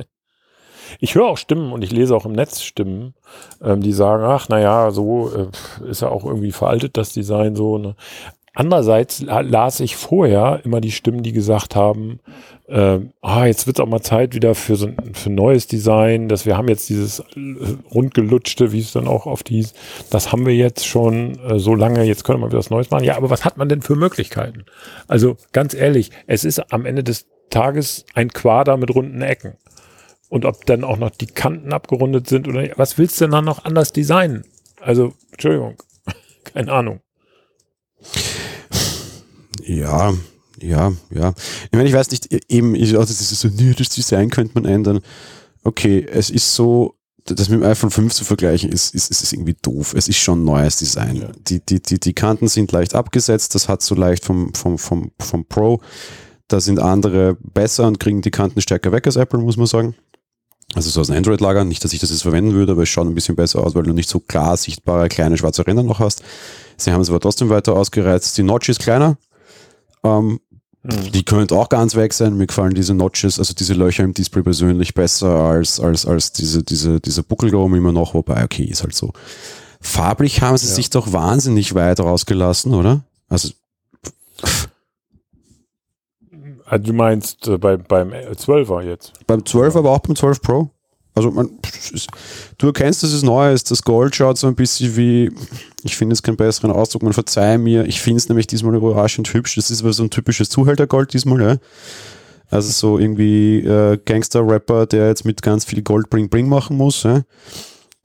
[1.00, 3.14] ich höre auch Stimmen und ich lese auch im Netz Stimmen,
[3.62, 7.76] ähm, die sagen, ach naja, so äh, ist ja auch irgendwie veraltet das Design so.
[7.76, 7.94] Ne?
[8.58, 12.20] Andererseits las ich vorher immer die Stimmen, die gesagt haben,
[12.68, 16.30] äh, ah, jetzt wird es auch mal Zeit wieder für so ein für neues Design,
[16.30, 17.24] dass wir haben jetzt dieses äh,
[17.94, 19.74] rundgelutschte, wie es dann auch oft hieß,
[20.08, 23.04] das haben wir jetzt schon äh, so lange, jetzt können wir wieder was Neues machen.
[23.04, 24.64] Ja, aber was hat man denn für Möglichkeiten?
[25.06, 29.58] Also ganz ehrlich, es ist am Ende des Tages ein Quader mit runden Ecken.
[30.30, 33.32] Und ob dann auch noch die Kanten abgerundet sind oder nicht, was willst du denn
[33.32, 34.44] dann noch anders designen?
[34.80, 35.76] Also, Entschuldigung,
[36.54, 37.00] keine Ahnung.
[39.66, 40.14] Ja,
[40.60, 41.34] ja, ja.
[41.64, 44.52] Ich meine, ich weiß nicht, eben, ich, also das ist so, nee, das Design könnte
[44.54, 45.00] man ändern.
[45.64, 49.56] Okay, es ist so, das mit dem iPhone 5 zu vergleichen, ist, ist, ist irgendwie
[49.60, 49.94] doof.
[49.94, 51.16] Es ist schon neues Design.
[51.16, 51.32] Ja.
[51.48, 55.10] Die, die, die, die Kanten sind leicht abgesetzt, das hat so leicht vom, vom, vom,
[55.18, 55.80] vom Pro.
[56.48, 59.96] Da sind andere besser und kriegen die Kanten stärker weg als Apple, muss man sagen.
[60.74, 61.64] Also so aus einem Android-Lager.
[61.64, 63.82] Nicht, dass ich das jetzt verwenden würde, aber es schaut ein bisschen besser aus, weil
[63.82, 66.22] du nicht so klar sichtbare kleine schwarze Ränder noch hast.
[66.76, 68.36] Sie haben es aber trotzdem weiter ausgereizt.
[68.38, 69.16] Die Notch ist kleiner,
[70.06, 70.40] ähm,
[70.82, 71.12] mhm.
[71.12, 72.36] Die könnte auch ganz weg sein.
[72.36, 76.62] Mir gefallen diese Notches, also diese Löcher im Display persönlich besser als, als, als diese,
[76.62, 79.12] diese, diese Buckel da oben immer noch, wobei, okay, ist halt so.
[79.80, 80.74] Farblich haben sie ja.
[80.74, 83.04] sich doch wahnsinnig weit rausgelassen, oder?
[83.28, 83.50] Also.
[86.64, 89.12] Ah, du meinst äh, bei, beim 12er jetzt?
[89.26, 90.70] Beim 12er, aber auch beim 12 Pro.
[91.16, 91.48] Also man,
[92.58, 93.70] du erkennst, dass es neu ist.
[93.70, 95.32] Das Gold schaut so ein bisschen wie,
[95.82, 97.86] ich finde es keinen besseren Ausdruck, man verzeihe mir.
[97.86, 99.54] Ich finde es nämlich diesmal überraschend hübsch.
[99.56, 101.56] Das ist aber so ein typisches Zuhältergold diesmal, ja.
[102.50, 107.02] Also so irgendwie äh, Gangster-Rapper, der jetzt mit ganz viel Gold Bring Bring machen muss.
[107.02, 107.22] Ja?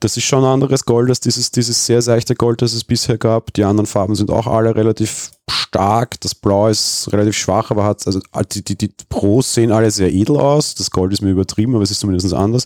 [0.02, 3.20] Das ist schon ein anderes Gold als dieses, dieses sehr seichte Gold, das es bisher
[3.20, 3.54] gab.
[3.54, 6.20] Die anderen Farben sind auch alle relativ stark.
[6.22, 8.20] Das Blau ist relativ schwach, aber hat, also
[8.52, 10.74] die, die, die Pros sehen alle sehr edel aus.
[10.74, 12.66] Das Gold ist mir übertrieben, aber es ist zumindest anders.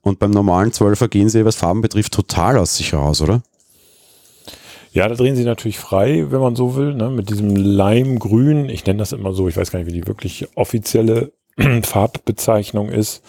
[0.00, 3.42] Und beim normalen 12er gehen sie, was Farben betrifft, total aus sich raus, oder?
[4.92, 7.10] Ja, da drehen sie natürlich frei, wenn man so will, ne?
[7.10, 8.70] mit diesem Leimgrün.
[8.70, 11.32] Ich nenne das immer so, ich weiß gar nicht, wie die wirklich offizielle
[11.82, 13.22] Farbbezeichnung ist.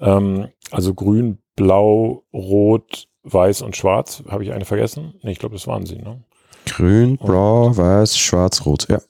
[0.00, 4.22] Ähm, also grün, blau, rot, weiß und schwarz.
[4.28, 5.14] Habe ich eine vergessen?
[5.22, 5.96] Nee, ich glaube, das waren sie.
[5.96, 6.22] Ne?
[6.66, 9.00] Grün, blau, weiß, schwarz, rot, ja.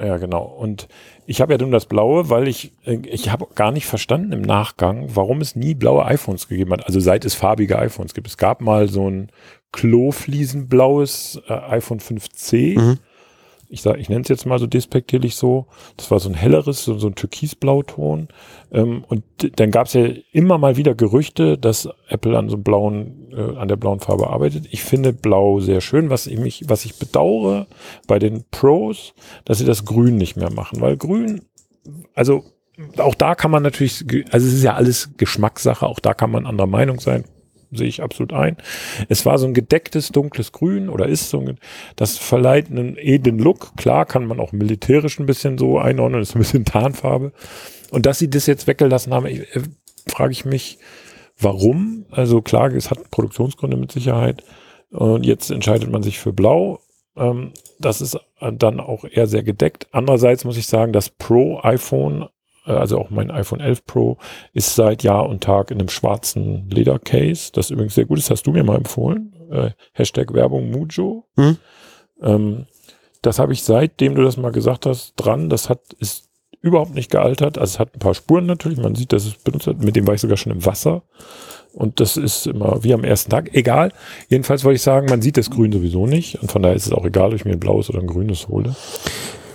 [0.00, 0.44] Ja, genau.
[0.44, 0.86] Und
[1.26, 4.42] ich habe ja nun das Blaue, weil ich, äh, ich habe gar nicht verstanden im
[4.42, 6.86] Nachgang, warum es nie blaue iPhones gegeben hat.
[6.86, 8.28] Also seit es farbige iPhones gibt.
[8.28, 9.32] Es gab mal so ein
[9.72, 12.78] Klofliesenblaues äh, iPhone 5C.
[12.78, 12.98] Mhm
[13.68, 16.84] ich sage, ich nenne es jetzt mal so despektierlich so, das war so ein helleres,
[16.84, 18.28] so, so ein türkisblauton.
[18.72, 19.24] Ähm, und
[19.56, 23.56] dann gab es ja immer mal wieder Gerüchte, dass Apple an so einem blauen, äh,
[23.56, 24.66] an der blauen Farbe arbeitet.
[24.70, 26.10] Ich finde Blau sehr schön.
[26.10, 27.66] Was ich mich, was ich bedauere
[28.06, 31.42] bei den Pros, dass sie das Grün nicht mehr machen, weil Grün,
[32.14, 32.44] also
[32.96, 36.46] auch da kann man natürlich, also es ist ja alles Geschmackssache, auch da kann man
[36.46, 37.24] anderer Meinung sein
[37.70, 38.56] sehe ich absolut ein.
[39.08, 41.58] Es war so ein gedecktes dunkles Grün oder ist so ein,
[41.96, 43.76] das verleiht einen edlen Look.
[43.76, 47.32] Klar kann man auch militärisch ein bisschen so einordnen, ist ein bisschen Tarnfarbe.
[47.90, 49.62] Und dass sie das jetzt weggelassen haben, ich, äh,
[50.08, 50.78] frage ich mich,
[51.38, 52.06] warum?
[52.10, 54.42] Also klar, es hat Produktionsgründe mit Sicherheit.
[54.90, 56.80] Und jetzt entscheidet man sich für Blau.
[57.16, 59.88] Ähm, das ist dann auch eher sehr gedeckt.
[59.92, 62.26] Andererseits muss ich sagen, das Pro iPhone äh,
[62.74, 64.18] also auch mein iPhone 11 Pro,
[64.52, 68.46] ist seit Jahr und Tag in einem schwarzen Ledercase, das übrigens sehr gut ist, hast
[68.46, 69.34] du mir mal empfohlen.
[69.50, 71.24] Äh, Hashtag Werbung Mujo.
[71.36, 71.56] Hm?
[72.22, 72.66] Ähm,
[73.22, 75.48] das habe ich seitdem du das mal gesagt hast, dran.
[75.48, 76.28] Das hat, ist
[76.60, 77.58] überhaupt nicht gealtert.
[77.58, 78.78] Also es hat ein paar Spuren natürlich.
[78.78, 79.82] Man sieht, dass es benutzt hat.
[79.82, 81.02] Mit dem war ich sogar schon im Wasser.
[81.72, 83.54] Und das ist immer wie am ersten Tag.
[83.54, 83.92] Egal.
[84.28, 86.40] Jedenfalls wollte ich sagen, man sieht das Grün sowieso nicht.
[86.40, 88.48] Und von daher ist es auch egal, ob ich mir ein blaues oder ein grünes
[88.48, 88.74] hole.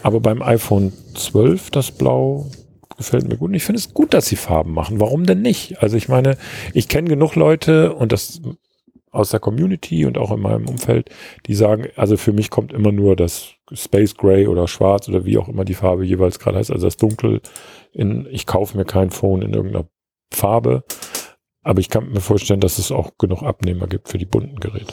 [0.04, 2.47] Aber beim iPhone 12, das Blau,
[2.97, 3.49] gefällt mir gut.
[3.49, 4.99] Und ich finde es gut, dass sie Farben machen.
[4.99, 5.82] Warum denn nicht?
[5.82, 6.38] Also ich meine,
[6.73, 8.41] ich kenne genug Leute und das
[9.13, 11.10] aus der Community und auch in meinem Umfeld,
[11.45, 15.38] die sagen, also für mich kommt immer nur das Space Gray oder Schwarz oder wie
[15.38, 17.41] auch immer die Farbe jeweils gerade heißt, also das Dunkel
[17.91, 19.86] in, ich kaufe mir kein Phone in irgendeiner
[20.34, 20.84] Farbe,
[21.62, 24.91] aber ich kann mir vorstellen, dass es auch genug Abnehmer gibt für die bunten Geräte.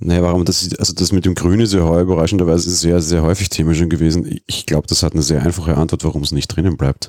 [0.00, 3.48] Naja, warum das, also das mit dem Grün ist ja heuer überraschenderweise sehr, sehr häufig
[3.48, 4.40] Thema schon gewesen.
[4.46, 7.08] Ich glaube, das hat eine sehr einfache Antwort, warum es nicht drinnen bleibt.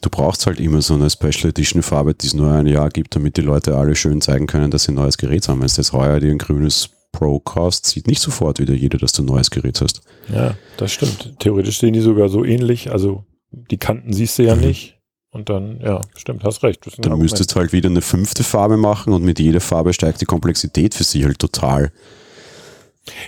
[0.00, 3.14] Du brauchst halt immer so eine Special Edition Farbe, die es nur ein Jahr gibt,
[3.14, 5.60] damit die Leute alle schön zeigen können, dass sie ein neues Gerät haben.
[5.60, 9.12] Wenn es jetzt heuer dir ein grünes Pro kostet, sieht nicht sofort wieder jeder, dass
[9.12, 10.02] du ein neues Gerät hast.
[10.28, 11.34] Ja, das stimmt.
[11.38, 12.90] Theoretisch sehen die sogar so ähnlich.
[12.90, 14.62] Also die Kanten siehst du ja mhm.
[14.62, 14.95] nicht.
[15.36, 16.80] Und dann, ja, stimmt, hast recht.
[16.96, 20.24] Dann müsstest du halt wieder eine fünfte Farbe machen und mit jeder Farbe steigt die
[20.24, 21.92] Komplexität für sie halt total.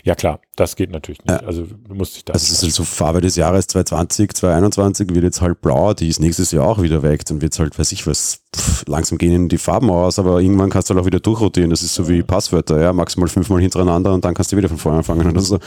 [0.04, 1.44] Ja klar, das geht natürlich nicht.
[1.44, 2.32] Also du musst dich da.
[2.32, 6.08] Also es ist halt so Farbe des Jahres 2020, 2021 wird jetzt halt blau, die
[6.08, 9.18] ist nächstes Jahr auch wieder weg, dann wird es halt, weiß ich was, pff, langsam
[9.18, 11.68] gehen die Farben aus, aber irgendwann kannst du halt auch wieder durchrotieren.
[11.68, 14.78] Das ist so wie Passwörter, ja, maximal fünfmal hintereinander und dann kannst du wieder von
[14.78, 15.58] vorne anfangen oder so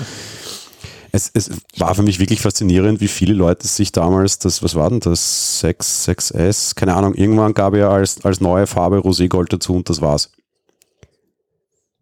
[1.12, 4.90] es, es war für mich wirklich faszinierend, wie viele Leute sich damals das, was war
[4.90, 9.76] denn das, 6, 6S, keine Ahnung, irgendwann gab er als, als neue Farbe Roségold dazu
[9.76, 10.32] und das war's.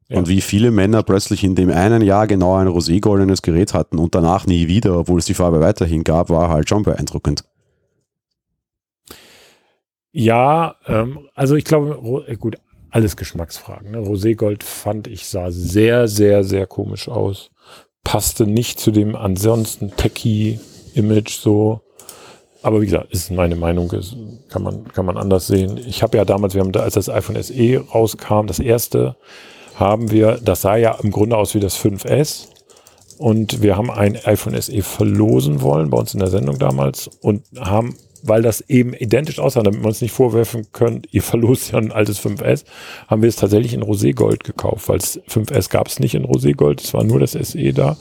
[0.07, 0.17] Ja.
[0.17, 4.15] Und wie viele Männer plötzlich in dem einen Jahr genau ein roségoldenes Gerät hatten und
[4.15, 7.43] danach nie wieder, obwohl es die Farbe weiterhin gab, war halt schon beeindruckend.
[10.11, 12.57] Ja, ähm, also ich glaube, äh, gut,
[12.89, 13.91] alles Geschmacksfragen.
[13.91, 13.99] Ne?
[13.99, 17.51] Roségold fand ich sah sehr, sehr, sehr komisch aus
[18.09, 21.81] passte nicht zu dem ansonsten Techie-Image so.
[22.63, 24.15] Aber wie gesagt, ist meine Meinung, ist,
[24.49, 25.77] kann man, kann man anders sehen.
[25.77, 29.15] Ich habe ja damals, wir haben da, als das iPhone SE rauskam, das erste,
[29.75, 32.47] haben wir, das sah ja im Grunde aus wie das 5S.
[33.19, 37.43] Und wir haben ein iPhone SE verlosen wollen bei uns in der Sendung damals und
[37.59, 41.79] haben weil das eben identisch aussah, damit man uns nicht vorwerfen könnt, ihr verlost ja
[41.79, 42.65] ein altes 5S,
[43.07, 46.81] haben wir es tatsächlich in Roségold gekauft, weil es 5S gab es nicht in Roségold,
[46.81, 47.97] es war nur das SE da.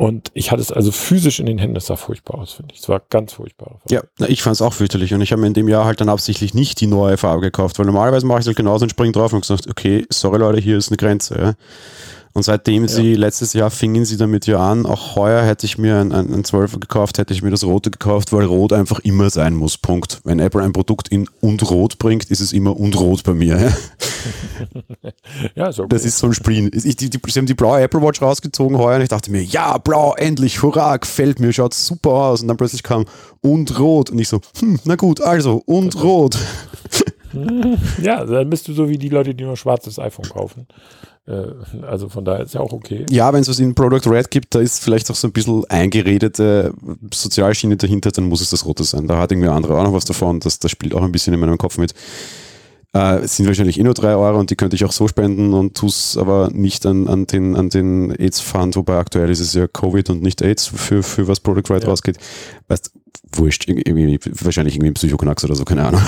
[0.00, 2.80] Und ich hatte es also physisch in den Händen, das sah furchtbar aus, finde ich.
[2.80, 3.80] Es war ganz furchtbar.
[3.90, 6.08] Ja, ich fand es auch fürchterlich und ich habe mir in dem Jahr halt dann
[6.08, 9.12] absichtlich nicht die neue Farbe gekauft, weil normalerweise mache ich es halt genauso und springe
[9.12, 11.38] drauf und gesagt, okay, sorry Leute, hier ist eine Grenze.
[11.38, 11.54] Ja.
[12.32, 12.88] Und seitdem ja.
[12.88, 16.32] sie, letztes Jahr fingen sie damit ja an, auch heuer hätte ich mir ein, ein,
[16.32, 19.76] ein 12er gekauft, hätte ich mir das Rote gekauft, weil Rot einfach immer sein muss.
[19.78, 20.20] Punkt.
[20.22, 23.58] Wenn Apple ein Produkt in und Rot bringt, ist es immer und Rot bei mir.
[25.56, 25.88] ja, ist okay.
[25.88, 26.70] Das ist so ein Spleen.
[26.72, 29.42] Ich, die, die, sie haben die blaue Apple Watch rausgezogen heuer und ich dachte mir,
[29.42, 32.42] ja, blau, endlich, hurra, gefällt mir, schaut super aus.
[32.42, 33.06] Und dann plötzlich kam
[33.40, 36.38] und Rot und ich so, hm, na gut, also und Rot.
[38.02, 40.66] ja, dann bist du so wie die Leute, die nur schwarzes iPhone kaufen.
[41.26, 43.06] Äh, also von daher ist ja auch okay.
[43.10, 45.64] Ja, wenn es was in Product Red gibt, da ist vielleicht auch so ein bisschen
[45.68, 46.72] eingeredete
[47.12, 49.06] Sozialschiene dahinter, dann muss es das Rote sein.
[49.06, 50.40] Da hat irgendwie andere auch noch was davon.
[50.40, 51.94] Das, das spielt auch ein bisschen in meinem Kopf mit.
[52.92, 55.54] Äh, es sind wahrscheinlich eh nur drei Euro und die könnte ich auch so spenden
[55.54, 59.54] und tue es aber nicht an, an den, an den AIDS-Fund, wobei aktuell ist es
[59.54, 61.88] ja Covid und nicht AIDS, für, für was Product Right ja.
[61.88, 62.18] rausgeht.
[62.66, 62.90] Weißt,
[63.32, 66.02] wurscht, irgendwie, wahrscheinlich irgendwie ein Psychoknacks oder so, keine Ahnung.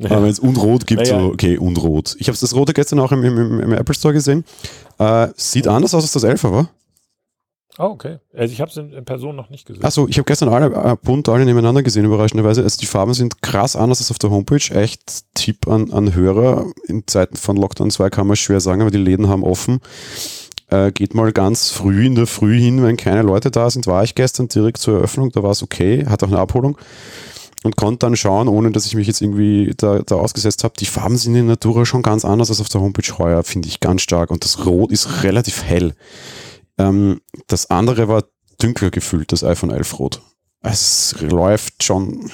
[0.00, 0.12] Ja.
[0.12, 1.20] Aber wenn es Unrot gibt, ja.
[1.20, 2.16] so, okay, Unrot.
[2.18, 4.44] Ich habe das Rote gestern auch im, im, im Apple Store gesehen.
[4.98, 5.70] Äh, sieht oh.
[5.70, 6.70] anders aus als das 11 war.
[7.78, 8.18] Oh, okay.
[8.34, 9.84] Also ich habe es in, in, Person noch nicht gesehen.
[9.84, 12.62] Achso, ich habe gestern alle äh, bunt alle nebeneinander gesehen, überraschenderweise.
[12.62, 14.74] Also die Farben sind krass anders als auf der Homepage.
[14.74, 16.66] Echt Tipp an, an Hörer.
[16.86, 19.80] In Zeiten von Lockdown 2 kann man schwer sagen, aber die Läden haben offen.
[20.68, 23.86] Äh, geht mal ganz früh in der Früh hin, wenn keine Leute da sind.
[23.86, 26.78] War ich gestern direkt zur Eröffnung, da war es okay, hat auch eine Abholung
[27.62, 30.74] und konnte dann schauen, ohne dass ich mich jetzt irgendwie da, da ausgesetzt habe.
[30.78, 33.80] Die Farben sind in Natura schon ganz anders als auf der Homepage heuer, finde ich
[33.80, 34.30] ganz stark.
[34.30, 35.94] Und das Rot ist relativ hell.
[36.78, 38.24] Ähm, das andere war
[38.62, 40.22] dünkler gefüllt, das iPhone 11 Rot.
[40.62, 42.30] Es läuft schon,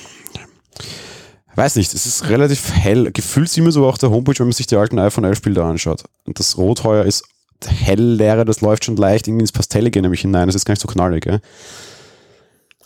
[1.56, 3.10] Weiß nicht, es ist relativ hell.
[3.12, 5.64] Gefühlt sieht man so auch der Homepage, wenn man sich die alten iPhone 11 Bilder
[5.64, 6.04] anschaut.
[6.24, 7.24] Und das Rot heuer ist
[7.64, 10.48] hellleere, das läuft schon leicht irgendwie ins Pastellige nämlich hinein.
[10.48, 11.24] Das ist gar nicht so knallig.
[11.24, 11.40] Gell?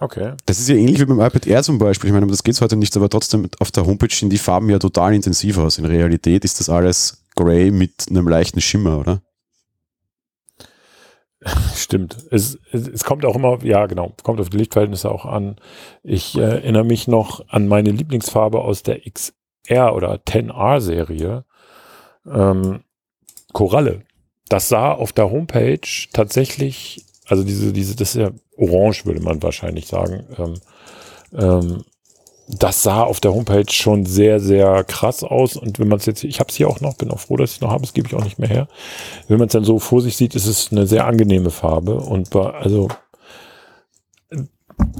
[0.01, 0.33] Okay.
[0.47, 2.09] Das ist ja ähnlich wie beim iPad Air zum Beispiel.
[2.09, 4.79] Ich meine, das geht heute nicht, aber trotzdem auf der Homepage sehen die Farben ja
[4.79, 5.77] total intensiv aus.
[5.77, 9.21] In Realität ist das alles grey mit einem leichten Schimmer, oder?
[11.75, 12.17] Stimmt.
[12.31, 15.57] Es, es, es, kommt auch immer, ja genau, kommt auf die Lichtverhältnisse auch an.
[16.03, 21.45] Ich äh, erinnere mich noch an meine Lieblingsfarbe aus der XR oder 10R-Serie.
[22.27, 22.85] Ähm,
[23.53, 24.03] Koralle.
[24.49, 25.81] Das sah auf der Homepage
[26.13, 30.25] tatsächlich, also diese, diese, das ist ja orange, würde man wahrscheinlich sagen.
[30.37, 30.55] Ähm,
[31.33, 31.85] ähm,
[32.49, 35.57] das sah auf der Homepage schon sehr, sehr krass aus.
[35.57, 37.51] Und wenn man es jetzt, ich habe es hier auch noch, bin auch froh, dass
[37.51, 38.69] ich es noch habe, das gebe ich auch nicht mehr her.
[39.29, 42.01] Wenn man es dann so vor sich sieht, ist es eine sehr angenehme Farbe.
[42.01, 42.89] Und also,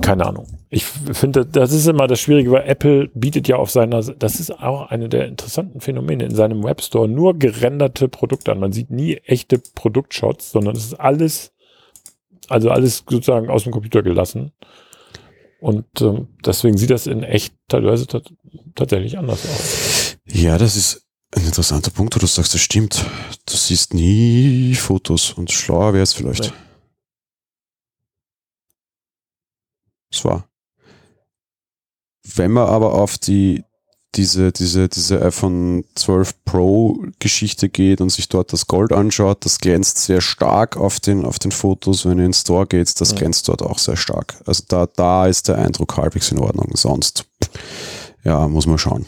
[0.01, 0.47] keine Ahnung.
[0.69, 4.53] Ich finde, das ist immer das Schwierige, weil Apple bietet ja auf seiner, das ist
[4.63, 8.61] auch eine der interessanten Phänomene in seinem Webstore, nur gerenderte Produkte an.
[8.61, 11.53] Man sieht nie echte Produktshots, sondern es ist alles
[12.51, 14.53] also alles sozusagen aus dem Computer gelassen.
[15.61, 18.07] Und ähm, deswegen sieht das in echt teilweise
[18.75, 20.17] tatsächlich anders aus.
[20.27, 23.05] Ja, das ist ein interessanter Punkt, wo du sagst, das stimmt.
[23.47, 26.45] Du siehst nie Fotos und schlauer wäre es vielleicht.
[26.45, 26.53] Nee.
[30.11, 30.49] Das war.
[32.35, 33.65] Wenn man aber auf die
[34.17, 39.59] diese, diese, diese iPhone 12 Pro Geschichte geht und sich dort das Gold anschaut, das
[39.59, 42.05] glänzt sehr stark auf den, auf den Fotos.
[42.05, 43.19] Wenn ihr in den Store geht, das ja.
[43.19, 44.35] glänzt dort auch sehr stark.
[44.47, 46.71] Also da, da ist der Eindruck halbwegs in Ordnung.
[46.75, 47.25] Sonst,
[48.25, 49.07] ja, muss man schauen.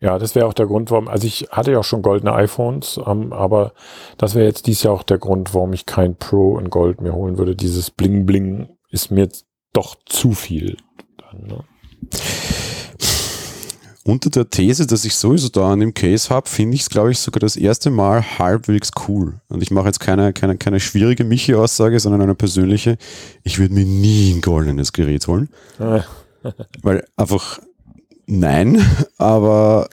[0.00, 3.00] Ja, das wäre auch der Grund, warum, also ich hatte ja auch schon goldene iPhones,
[3.06, 3.72] ähm, aber
[4.18, 7.14] das wäre jetzt dies Jahr auch der Grund, warum ich kein Pro in Gold mehr
[7.14, 7.56] holen würde.
[7.56, 9.28] Dieses Bling Bling ist mir
[9.72, 10.76] doch zu viel.
[11.16, 11.64] Dann, ne?
[14.06, 17.10] Unter der These, dass ich sowieso da an dem Case habe, finde ich es, glaube
[17.10, 19.34] ich, sogar das erste Mal halbwegs cool.
[19.48, 22.98] Und ich mache jetzt keine, keine, keine schwierige Michi-Aussage, sondern eine persönliche.
[23.42, 25.48] Ich würde mir nie ein goldenes Gerät holen.
[26.82, 27.58] Weil einfach
[28.26, 28.80] nein,
[29.18, 29.88] aber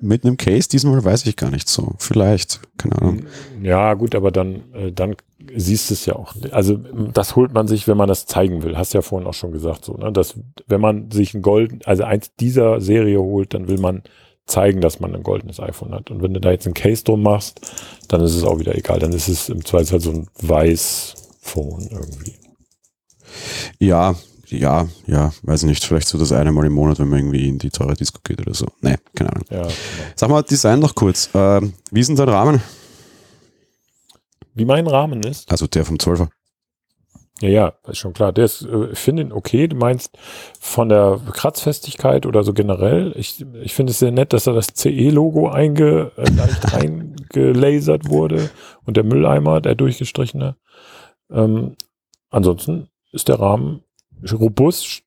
[0.00, 1.94] mit einem Case diesmal weiß ich gar nicht so.
[1.98, 3.22] Vielleicht, keine Ahnung.
[3.62, 5.16] Ja, gut, aber dann, äh, dann
[5.54, 6.34] siehst du es ja auch.
[6.50, 8.76] Also das holt man sich, wenn man das zeigen will.
[8.76, 10.12] Hast ja vorhin auch schon gesagt, so, ne?
[10.12, 10.34] Dass,
[10.66, 14.02] wenn man sich ein Gold, also eins dieser Serie holt, dann will man
[14.46, 16.10] zeigen, dass man ein goldenes iPhone hat.
[16.10, 17.60] Und wenn du da jetzt ein Case drum machst,
[18.08, 18.98] dann ist es auch wieder egal.
[18.98, 22.34] Dann ist es im Zweifelsfall so ein weiß Phone irgendwie.
[23.78, 24.14] Ja,
[24.58, 27.58] ja, ja, weiß nicht, vielleicht so das eine Mal im Monat, wenn man irgendwie in
[27.58, 28.66] die teure Disco geht oder so.
[28.80, 29.44] Nee, keine Ahnung.
[29.50, 29.74] Ja, genau.
[30.16, 31.30] Sag mal, Design noch kurz.
[31.34, 32.62] Ähm, wie ist denn dein Rahmen?
[34.54, 35.50] Wie mein Rahmen ist?
[35.50, 36.28] Also der vom 12er.
[37.40, 38.32] Ja, ja, ist schon klar.
[38.32, 39.66] Der ist, äh, ich finde ihn okay.
[39.66, 40.16] Du meinst
[40.60, 43.12] von der Kratzfestigkeit oder so generell.
[43.16, 48.50] Ich, ich finde es sehr nett, dass da das CE-Logo einge, äh, leicht eingelasert wurde
[48.84, 50.56] und der Mülleimer, der durchgestrichene.
[51.30, 51.76] Ähm,
[52.30, 53.82] ansonsten ist der Rahmen
[54.30, 55.02] robust,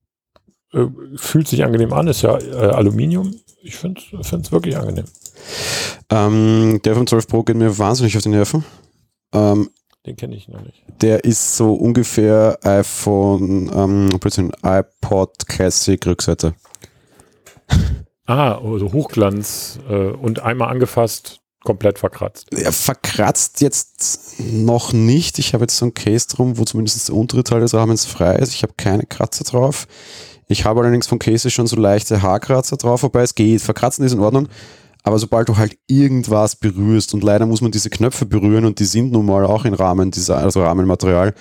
[0.73, 3.33] äh, fühlt sich angenehm an, ist ja äh, Aluminium.
[3.61, 5.05] Ich finde es wirklich angenehm.
[6.09, 8.63] Ähm, der vom 12 Pro geht mir wahnsinnig auf die Nerven.
[9.33, 9.69] Ähm,
[10.05, 10.83] Den kenne ich noch nicht.
[11.01, 14.09] Der ist so ungefähr iPhone, ähm,
[14.63, 16.53] iPod Classic Rückseite.
[18.27, 22.47] Ah, also Hochglanz äh, und einmal angefasst, komplett verkratzt.
[22.57, 25.37] Ja, verkratzt jetzt noch nicht.
[25.39, 28.35] Ich habe jetzt so ein Case drum, wo zumindest der untere Teil des Rahmens frei
[28.35, 28.53] ist.
[28.53, 29.87] Ich habe keine Kratzer drauf.
[30.47, 33.61] Ich habe allerdings von Cases schon so leichte Haarkratzer drauf, wobei es geht.
[33.61, 34.47] Verkratzen ist in Ordnung.
[35.03, 38.85] Aber sobald du halt irgendwas berührst und leider muss man diese Knöpfe berühren und die
[38.85, 41.35] sind nun mal auch in Rahmen dieser, also Rahmenmaterial.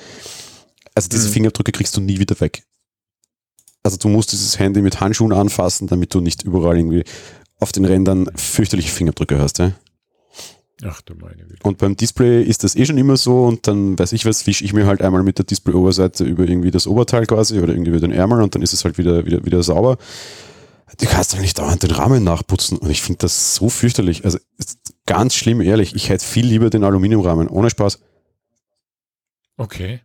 [0.94, 1.32] Also diese mhm.
[1.32, 2.64] Fingerabdrücke kriegst du nie wieder weg.
[3.82, 7.04] Also du musst dieses Handy mit Handschuhen anfassen, damit du nicht überall irgendwie
[7.58, 9.58] auf den Rändern fürchterliche Fingerabdrücke hast.
[9.58, 9.72] Ja?
[10.86, 11.56] Ach du meine Güte.
[11.62, 14.64] Und beim Display ist das eh schon immer so und dann weiß ich was, wische
[14.64, 18.00] ich mir halt einmal mit der Display-Oberseite über irgendwie das Oberteil quasi oder irgendwie über
[18.00, 19.96] den Ärmel und dann ist es halt wieder, wieder, wieder sauber.
[20.98, 24.24] Du kannst doch nicht dauernd den Rahmen nachputzen und ich finde das so fürchterlich.
[24.24, 24.38] Also
[25.06, 25.94] ganz schlimm, ehrlich.
[25.94, 28.00] Ich hätte viel lieber den Aluminiumrahmen, ohne Spaß.
[29.56, 30.00] Okay.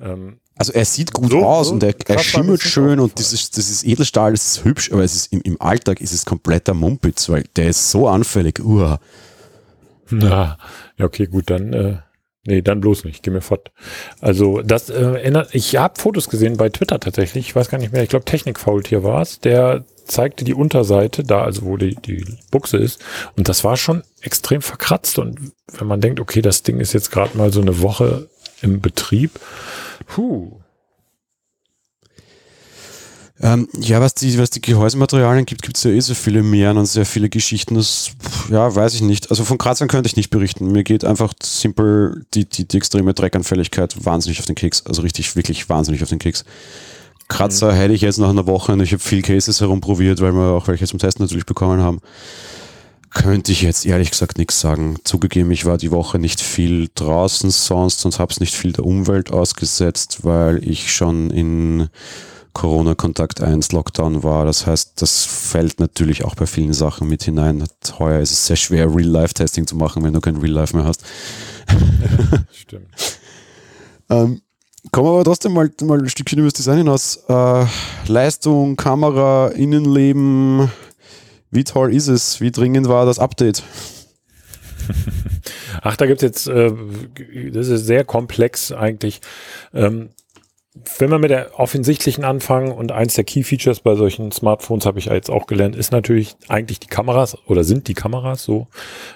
[0.00, 3.32] Ähm, also er sieht gut so, aus so und er, er schimmert schön und das
[3.32, 6.24] ist, das ist Edelstahl, das ist hübsch, aber es ist im, im Alltag ist es
[6.24, 8.60] kompletter Mumpitz, weil der ist so anfällig.
[8.60, 9.00] Uah.
[10.10, 10.58] Na,
[10.96, 11.96] ja, okay, gut, dann, äh,
[12.46, 13.72] nee, dann bloß nicht, geh mir fort.
[14.20, 17.92] Also, das äh, erinnert, ich habe Fotos gesehen bei Twitter tatsächlich, ich weiß gar nicht
[17.92, 22.24] mehr, ich glaube Technikfaultier war es, der zeigte die Unterseite, da also wo die, die
[22.50, 23.02] Buchse ist,
[23.36, 25.18] und das war schon extrem verkratzt.
[25.18, 28.28] Und wenn man denkt, okay, das Ding ist jetzt gerade mal so eine Woche
[28.60, 29.40] im Betrieb,
[30.06, 30.60] puh,
[33.40, 36.70] Ähm, ja, was die, was die Gehäusematerialien gibt, gibt es ja eh so viele mehr
[36.70, 37.74] und sehr viele Geschichten.
[37.74, 38.12] Das,
[38.48, 39.30] ja, weiß ich nicht.
[39.30, 40.70] Also von Kratzern könnte ich nicht berichten.
[40.70, 44.86] Mir geht einfach simpel die, die, die extreme Dreckanfälligkeit wahnsinnig auf den Keks.
[44.86, 46.44] Also richtig, wirklich wahnsinnig auf den Keks.
[47.28, 47.76] Kratzer mhm.
[47.76, 50.68] hätte ich jetzt nach einer Woche und ich habe viel Cases herumprobiert, weil wir auch
[50.68, 52.00] welche zum Testen natürlich bekommen haben.
[53.10, 54.96] Könnte ich jetzt ehrlich gesagt nichts sagen.
[55.04, 58.84] Zugegeben, ich war die Woche nicht viel draußen sonst und habe es nicht viel der
[58.84, 61.88] Umwelt ausgesetzt, weil ich schon in
[62.54, 64.46] Corona-Kontakt 1 Lockdown war.
[64.46, 67.64] Das heißt, das fällt natürlich auch bei vielen Sachen mit hinein.
[67.98, 71.04] Heuer ist es sehr schwer, Real-Life-Testing zu machen, wenn du kein Real-Life mehr hast.
[72.52, 72.86] Stimmt.
[74.08, 74.40] ähm,
[74.92, 77.24] kommen wir aber trotzdem mal, mal ein Stückchen über das Design hinaus.
[77.28, 77.66] Äh,
[78.06, 80.70] Leistung, Kamera, Innenleben.
[81.50, 82.40] Wie toll ist es?
[82.40, 83.62] Wie dringend war das Update?
[85.82, 86.72] Ach, da gibt es jetzt, äh,
[87.52, 89.20] das ist sehr komplex eigentlich.
[89.72, 90.10] Ähm,
[90.98, 94.98] wenn wir mit der offensichtlichen anfangen und eins der Key Features bei solchen Smartphones habe
[94.98, 98.66] ich jetzt auch gelernt, ist natürlich eigentlich die Kameras oder sind die Kameras so.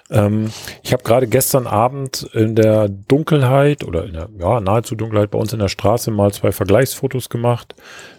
[0.09, 0.53] Ähm,
[0.85, 5.38] ich habe gerade gestern Abend in der Dunkelheit oder in der ja, nahezu Dunkelheit bei
[5.38, 7.75] uns in der Straße mal zwei Vergleichsfotos gemacht.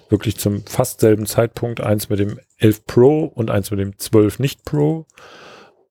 [0.10, 1.80] Wirklich zum fast selben Zeitpunkt.
[1.80, 5.06] Eins mit dem 11 Pro und eins mit dem 12 nicht Pro.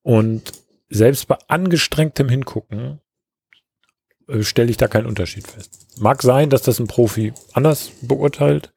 [0.03, 0.53] Und
[0.91, 3.01] selbst bei angestrengtem Hingucken
[4.41, 5.87] stelle ich da keinen Unterschied fest.
[5.99, 8.73] Mag sein, dass das ein Profi anders beurteilt,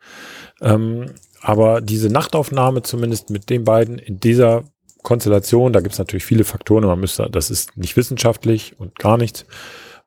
[0.62, 1.12] ähm,
[1.42, 4.64] aber diese Nachtaufnahme zumindest mit den beiden in dieser
[5.02, 9.18] Konstellation, da gibt es natürlich viele Faktoren, man müsste, das ist nicht wissenschaftlich und gar
[9.18, 9.46] nichts,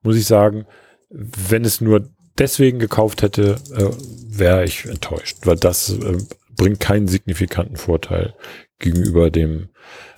[0.02, 0.66] muss ich sagen,
[1.10, 3.90] wenn es nur deswegen gekauft hätte, äh,
[4.38, 6.18] wäre ich enttäuscht, weil das äh,
[6.56, 8.34] bringt keinen signifikanten Vorteil
[8.78, 9.68] gegenüber dem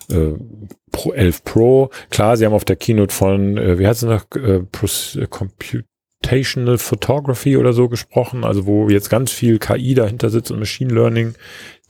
[0.09, 0.33] äh,
[0.91, 1.89] Pro 11 Pro.
[2.09, 4.61] Klar, sie haben auf der Keynote von, äh, wie heißt es noch, äh,
[5.21, 10.59] äh, Computational Photography oder so gesprochen, also wo jetzt ganz viel KI dahinter sitzt und
[10.59, 11.35] Machine Learning,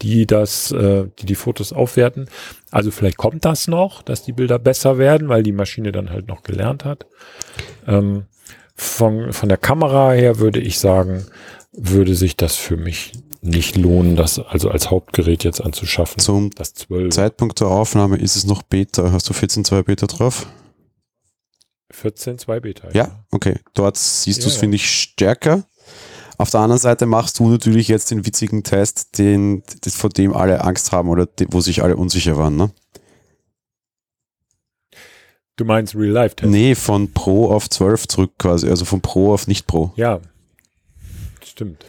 [0.01, 2.29] die das, äh, die die Fotos aufwerten.
[2.71, 6.27] Also vielleicht kommt das noch, dass die Bilder besser werden, weil die Maschine dann halt
[6.27, 7.05] noch gelernt hat.
[7.87, 8.25] Ähm,
[8.75, 11.25] von, von der Kamera her würde ich sagen,
[11.71, 16.19] würde sich das für mich nicht lohnen, das also als Hauptgerät jetzt anzuschaffen.
[16.19, 17.13] Zum das 12.
[17.13, 19.11] Zeitpunkt der Aufnahme ist es noch Beta.
[19.11, 20.47] Hast du 14.2 Beta drauf?
[21.93, 22.87] 14.2 Beta.
[22.89, 23.59] Ja, ja, okay.
[23.73, 24.59] Dort siehst ja, du es, ja.
[24.59, 25.63] finde ich, stärker.
[26.37, 30.63] Auf der anderen Seite machst du natürlich jetzt den witzigen Test, den, vor dem alle
[30.63, 32.71] Angst haben oder wo sich alle unsicher waren, ne?
[35.55, 36.51] Du meinst Real-Life-Test?
[36.51, 39.91] Nee, von Pro auf 12 zurück quasi, also von Pro auf Nicht-Pro.
[39.95, 40.19] Ja,
[41.43, 41.85] stimmt.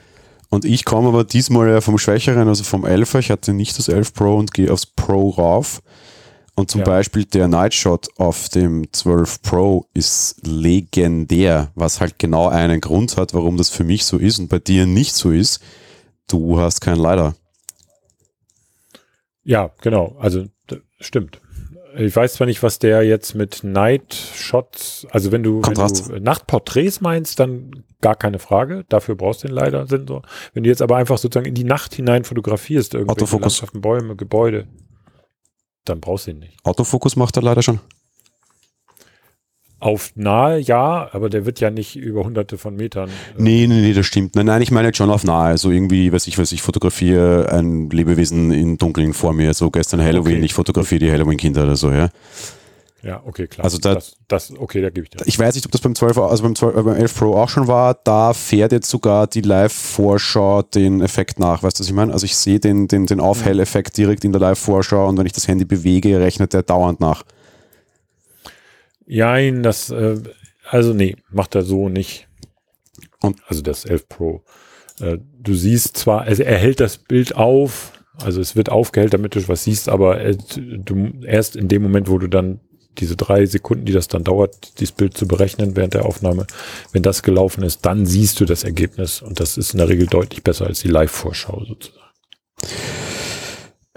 [0.50, 3.18] Und ich komme aber diesmal ja vom Schwächeren, also vom 11er.
[3.18, 5.82] Ich hatte nicht das 11 Pro und gehe aufs Pro rauf.
[6.54, 6.86] Und zum ja.
[6.86, 13.32] Beispiel der Nightshot auf dem 12 Pro ist legendär, was halt genau einen Grund hat,
[13.32, 15.62] warum das für mich so ist und bei dir nicht so ist.
[16.26, 17.36] Du hast kein LiDAR.
[19.44, 20.16] Ja, genau.
[20.18, 20.46] Also
[20.98, 21.40] stimmt.
[21.98, 26.20] Ich weiß zwar nicht, was der jetzt mit Night Shots, also wenn du, wenn du
[26.20, 28.84] Nachtporträts meinst, dann gar keine Frage.
[28.88, 30.22] Dafür brauchst du den LiDAR-Sensor.
[30.54, 33.42] Wenn du jetzt aber einfach sozusagen in die Nacht hinein fotografierst, irgendwelche Autofokus.
[33.42, 34.68] Landschaften, Bäume, Gebäude,
[35.84, 36.56] dann brauchst du ihn nicht.
[36.64, 37.80] Autofokus macht er leider schon.
[39.80, 43.08] Auf nahe, ja, aber der wird ja nicht über hunderte von Metern.
[43.08, 44.34] Äh nee, nee, nee, das stimmt.
[44.34, 45.56] Nein, nein, ich meine jetzt schon auf nahe.
[45.56, 49.54] So irgendwie, weiß ich, was ich fotografiere ein Lebewesen in Dunkeln vor mir.
[49.54, 50.46] So gestern Halloween, okay.
[50.46, 52.08] ich fotografiere die Halloween-Kinder oder so, ja.
[53.02, 53.64] Ja, okay, klar.
[53.64, 55.24] Also da, das, das, okay, da gebe ich dir.
[55.24, 57.48] Ich weiß nicht, ob das beim 12, also beim, 12, äh, beim 11 Pro auch
[57.48, 57.94] schon war.
[57.94, 61.62] Da fährt jetzt sogar die Live-Vorschau den Effekt nach.
[61.62, 62.12] Weißt du, was ich meine?
[62.12, 65.46] Also ich sehe den, den, den Aufhelleffekt direkt in der Live-Vorschau und wenn ich das
[65.46, 67.22] Handy bewege, rechnet der dauernd nach.
[69.08, 70.20] Jein, das, äh,
[70.68, 72.28] also nee, macht er so nicht.
[73.20, 74.44] Und also das 11 Pro.
[75.00, 77.92] Äh, du siehst zwar, also er hält das Bild auf,
[78.22, 82.08] also es wird aufgehellt, damit du was siehst, aber äh, du erst in dem Moment,
[82.08, 82.60] wo du dann
[82.98, 86.46] diese drei Sekunden, die das dann dauert, dieses Bild zu berechnen während der Aufnahme,
[86.92, 90.06] wenn das gelaufen ist, dann siehst du das Ergebnis und das ist in der Regel
[90.06, 92.08] deutlich besser als die Live-Vorschau sozusagen.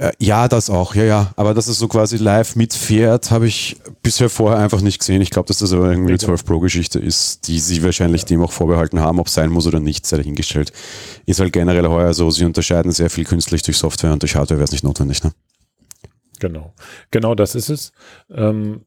[0.01, 1.31] Äh, ja, das auch, ja, ja.
[1.35, 5.21] Aber dass es so quasi live mitfährt, habe ich bisher vorher einfach nicht gesehen.
[5.21, 8.29] Ich glaube, dass das aber irgendwie eine 12 Pro-Geschichte ist, die sie wahrscheinlich ja.
[8.29, 10.73] dem auch vorbehalten haben, ob sein muss oder nicht, sei dahingestellt.
[11.27, 14.57] Ist halt generell heuer so, sie unterscheiden sehr viel künstlich durch Software und durch Hardware
[14.57, 15.33] wäre es nicht notwendig, ne?
[16.39, 16.73] Genau.
[17.11, 17.91] Genau das ist es.
[18.33, 18.85] Ähm,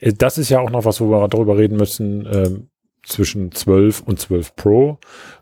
[0.00, 2.26] das ist ja auch noch was, wo wir darüber reden müssen.
[2.26, 2.70] Ähm,
[3.06, 4.98] zwischen 12 und 12 Pro,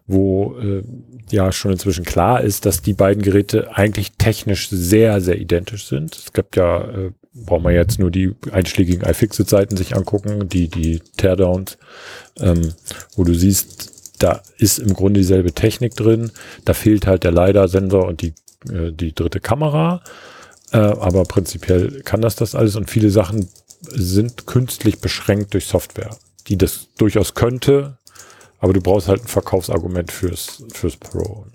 [0.06, 0.82] wo äh,
[1.30, 6.14] ja schon inzwischen klar ist, dass die beiden Geräte eigentlich technisch sehr, sehr identisch sind.
[6.14, 11.00] Es gibt ja, äh, braucht man jetzt nur die einschlägigen iFixit-Seiten sich angucken, die, die
[11.16, 11.78] Teardowns,
[12.38, 12.72] ähm,
[13.16, 16.30] wo du siehst, da ist im Grunde dieselbe Technik drin.
[16.64, 18.34] Da fehlt halt der LiDAR-Sensor und die
[18.70, 20.02] äh, die dritte Kamera.
[20.72, 23.48] Äh, aber prinzipiell kann das das alles und viele Sachen
[23.80, 26.16] sind künstlich beschränkt durch Software,
[26.46, 27.98] die das durchaus könnte,
[28.58, 31.46] aber du brauchst halt ein Verkaufsargument fürs, fürs Pro.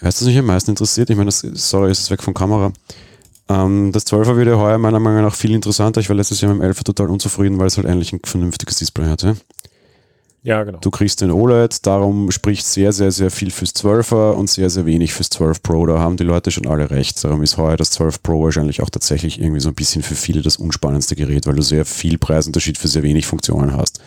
[0.00, 1.08] Weißt du, was mich am meisten interessiert?
[1.08, 2.72] Ich meine, das, sorry, ist es weg von Kamera.
[3.48, 6.00] Ähm, das 12er wird ja heuer meiner Meinung nach viel interessanter.
[6.00, 8.76] Ich war letztes Jahr mit dem 11er total unzufrieden, weil es halt endlich ein vernünftiges
[8.76, 9.36] Display hatte.
[10.44, 10.78] Ja, genau.
[10.80, 14.84] Du kriegst den OLED, darum spricht sehr, sehr, sehr viel fürs 12er und sehr, sehr
[14.84, 15.86] wenig fürs 12 Pro.
[15.86, 17.24] Da haben die Leute schon alle recht.
[17.24, 20.42] Darum ist heuer das 12 Pro wahrscheinlich auch tatsächlich irgendwie so ein bisschen für viele
[20.42, 24.00] das unspannendste Gerät, weil du sehr viel Preisunterschied für sehr wenig Funktionen hast.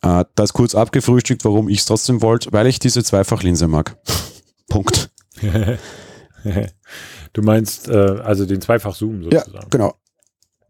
[0.00, 3.98] Äh, das kurz abgefrühstückt, warum ich es trotzdem wollte, weil ich diese Zweifachlinse mag.
[4.70, 5.10] Punkt.
[7.34, 9.52] du meinst äh, also den Zweifach-Zoom sozusagen.
[9.52, 9.94] Ja, genau.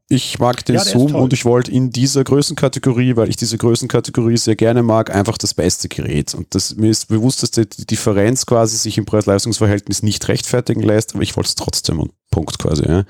[0.09, 4.37] Ich mag den Ja, Zoom und ich wollte in dieser Größenkategorie, weil ich diese Größenkategorie
[4.37, 6.33] sehr gerne mag, einfach das beste Gerät.
[6.33, 10.83] Und das, mir ist bewusst, dass die die Differenz quasi sich im Preis-Leistungs-Verhältnis nicht rechtfertigen
[10.83, 12.85] lässt, aber ich wollte es trotzdem und Punkt quasi.
[12.87, 13.05] Ja.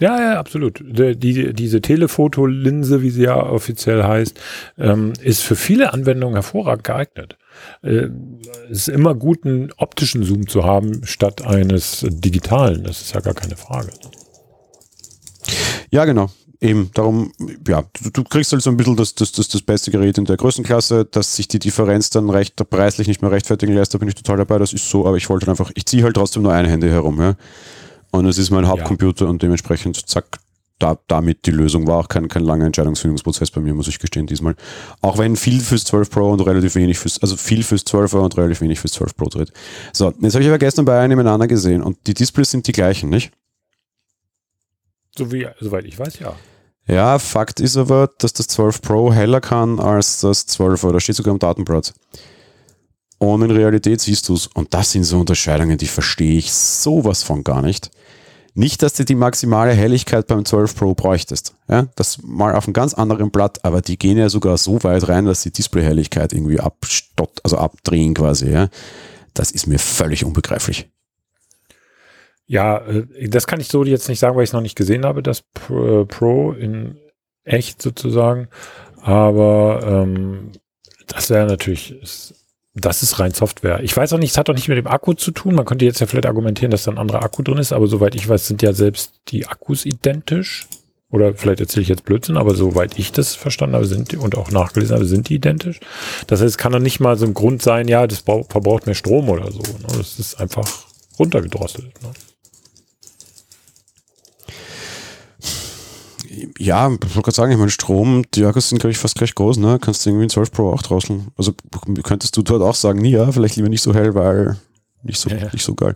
[0.00, 0.80] Ja, ja, absolut.
[0.80, 4.38] Die, die, diese Telefotolinse, wie sie ja offiziell heißt,
[4.78, 7.36] ähm, ist für viele Anwendungen hervorragend geeignet.
[7.82, 8.08] Äh,
[8.70, 12.84] es ist immer gut, einen optischen Zoom zu haben, statt eines digitalen.
[12.84, 13.90] Das ist ja gar keine Frage.
[15.90, 16.30] Ja, genau.
[16.60, 17.30] Eben, darum,
[17.68, 20.24] ja, du, du kriegst halt so ein bisschen das, das, das, das beste Gerät in
[20.24, 24.08] der Größenklasse, dass sich die Differenz dann recht preislich nicht mehr rechtfertigen lässt, da bin
[24.08, 26.42] ich total dabei, das ist so, aber ich wollte halt einfach, ich ziehe halt trotzdem
[26.42, 27.36] nur ein Handy herum, ja.
[28.10, 30.40] Und es ist mein Hauptcomputer und dementsprechend, zack,
[30.78, 34.26] da, damit die Lösung war auch kein, kein langer Entscheidungsfindungsprozess bei mir, muss ich gestehen,
[34.26, 34.54] diesmal.
[35.00, 38.36] Auch wenn viel fürs 12 Pro und relativ wenig fürs, also viel fürs 12er und
[38.36, 39.52] relativ wenig fürs 12 Pro dreht.
[39.92, 42.72] So, jetzt habe ich aber gestern bei einem nebeneinander gesehen und die Displays sind die
[42.72, 43.32] gleichen, nicht?
[45.18, 46.36] So wie, soweit ich weiß, ja.
[46.86, 50.92] Ja, Fakt ist aber, dass das 12 Pro heller kann als das 12er.
[50.92, 51.92] Da steht sogar am Datenblatt.
[53.18, 54.46] Und in Realität siehst du es.
[54.46, 57.90] Und das sind so Unterscheidungen, die verstehe ich sowas von gar nicht.
[58.54, 61.52] Nicht, dass du die maximale Helligkeit beim 12 Pro bräuchtest.
[61.68, 65.08] Ja, das mal auf einem ganz anderen Blatt, aber die gehen ja sogar so weit
[65.08, 68.50] rein, dass die Displayhelligkeit irgendwie abstott, also abdrehen quasi.
[68.50, 68.68] Ja.
[69.34, 70.88] Das ist mir völlig unbegreiflich.
[72.48, 75.04] Ja, äh, das kann ich so jetzt nicht sagen, weil ich es noch nicht gesehen
[75.04, 76.96] habe, das Pro, äh, in
[77.44, 78.48] echt sozusagen.
[79.00, 80.50] Aber ähm,
[81.06, 81.94] das wäre natürlich,
[82.74, 83.80] das ist rein Software.
[83.82, 85.54] Ich weiß auch nicht, es hat doch nicht mit dem Akku zu tun.
[85.54, 88.14] Man könnte jetzt ja vielleicht argumentieren, dass da ein anderer Akku drin ist, aber soweit
[88.14, 90.66] ich weiß, sind ja selbst die Akkus identisch.
[91.10, 94.36] Oder vielleicht erzähle ich jetzt Blödsinn, aber soweit ich das verstanden habe, sind die und
[94.36, 95.80] auch nachgelesen habe, sind die identisch.
[96.26, 98.84] Das heißt, es kann doch nicht mal so ein Grund sein, ja, das brau- verbraucht
[98.84, 99.60] mehr Strom oder so.
[99.60, 99.86] Ne?
[99.96, 100.68] Das ist einfach
[101.18, 102.02] runtergedrosselt.
[102.02, 102.10] Ne?
[106.58, 109.34] Ja, ich wollte gerade sagen, ich meine, Strom, die Akkus sind, glaube ich, fast gleich
[109.34, 109.78] groß, ne?
[109.80, 111.28] Kannst du irgendwie einen 12 Pro auch drosseln.
[111.36, 111.52] Also
[112.02, 114.56] könntest du dort auch sagen, ja, vielleicht lieber nicht so hell, weil
[115.02, 115.48] nicht so, Ja, ja.
[115.52, 115.94] nicht so geil.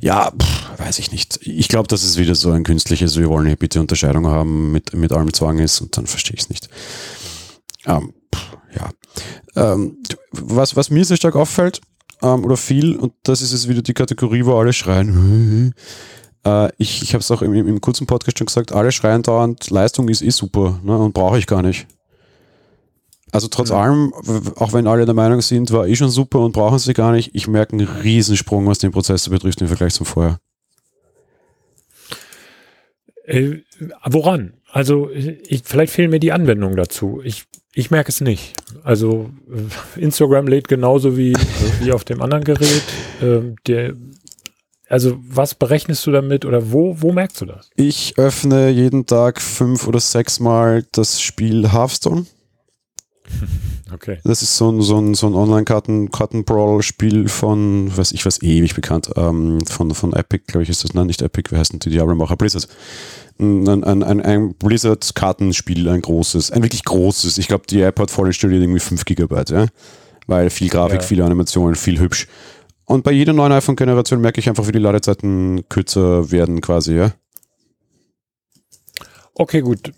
[0.00, 1.40] Ja, pff, weiß ich nicht.
[1.42, 4.94] Ich glaube, dass es wieder so ein künstliches, wir wollen hier bitte Unterscheidung haben, mit,
[4.94, 6.68] mit allem Zwang ist und dann verstehe ich es nicht.
[7.86, 8.90] Ähm, pff, ja.
[9.56, 9.98] Ähm,
[10.32, 11.80] was, was mir sehr stark auffällt,
[12.22, 15.74] ähm, oder viel, und das ist jetzt wieder die Kategorie, wo alle schreien,
[16.44, 19.70] äh, ich ich habe es auch im, im, kurzen Podcast schon gesagt, alle schreien dauernd,
[19.70, 21.86] Leistung ist eh super ne, und brauche ich gar nicht.
[23.32, 26.52] Also trotz allem, w- auch wenn alle der Meinung sind, war eh schon super und
[26.52, 30.04] brauchen sie gar nicht, ich merke einen Riesensprung, was den Prozessor betrifft im Vergleich zum
[30.06, 30.38] Vorher.
[33.24, 33.58] Äh,
[34.04, 34.54] woran?
[34.72, 37.20] Also ich, vielleicht fehlen mir die Anwendungen dazu.
[37.22, 38.54] Ich, ich merke es nicht.
[38.82, 39.30] Also
[39.96, 41.34] äh, Instagram lädt genauso wie,
[41.80, 42.82] wie auf dem anderen Gerät.
[43.22, 43.94] Ähm, der,
[44.90, 47.70] also was berechnest du damit oder wo, wo merkst du das?
[47.76, 52.26] Ich öffne jeden Tag fünf oder sechs Mal das Spiel Hearthstone.
[53.92, 54.18] Okay.
[54.22, 59.10] Das ist so ein, so ein, so ein Online-Karten-Brawl-Spiel von, weiß ich was, ewig bekannt,
[59.16, 62.36] ähm, von, von Epic, glaube ich, ist das, nein, nicht Epic, wie heißen die Diablo-Macher?
[62.36, 62.68] Blizzard.
[63.40, 67.38] Ein, ein, ein, ein Blizzard-Kartenspiel, ein großes, ein wirklich großes.
[67.38, 69.66] Ich glaube, die App hat voll installiert irgendwie 5 Gigabyte, ja.
[70.26, 71.06] Weil viel Grafik, Ja.
[71.06, 72.28] viele Animationen, viel hübsch.
[72.90, 77.12] Und bei jeder neuen iPhone-Generation merke ich einfach, wie die Ladezeiten kürzer werden, quasi, ja.
[79.32, 79.92] Okay, gut.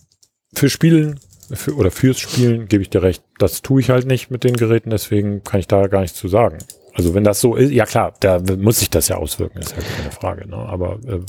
[0.52, 1.18] Für Spielen
[1.50, 3.22] für, oder fürs Spielen gebe ich dir recht.
[3.38, 6.28] Das tue ich halt nicht mit den Geräten, deswegen kann ich da gar nichts zu
[6.28, 6.58] sagen.
[6.94, 9.78] Also wenn das so ist, ja klar, da muss sich das ja auswirken, ist ja
[9.96, 10.48] keine Frage.
[10.48, 10.56] Ne?
[10.56, 11.20] Aber äh,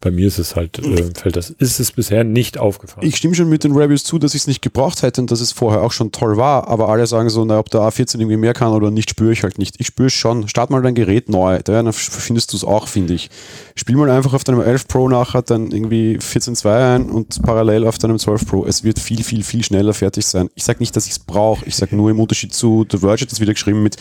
[0.00, 3.06] bei mir ist es halt, äh, fällt das, ist es bisher nicht aufgefallen.
[3.06, 5.40] Ich stimme schon mit den Reviews zu, dass ich es nicht gebraucht hätte und dass
[5.40, 8.38] es vorher auch schon toll war, aber alle sagen so, na, ob der A14 irgendwie
[8.38, 9.76] mehr kann oder nicht, spüre ich halt nicht.
[9.78, 10.48] Ich spüre es schon.
[10.48, 13.28] Start mal dein Gerät neu, dann findest du es auch, finde ich.
[13.74, 17.98] Spiel mal einfach auf deinem 11 Pro nachher dann irgendwie 14.2 ein und parallel auf
[17.98, 18.64] deinem 12 Pro.
[18.64, 20.48] Es wird viel, viel, viel schneller fertig sein.
[20.54, 21.66] Ich sage nicht, dass ich es brauche.
[21.66, 23.96] Ich sage nur im Unterschied zu The Verge hat das wieder geschrieben mit,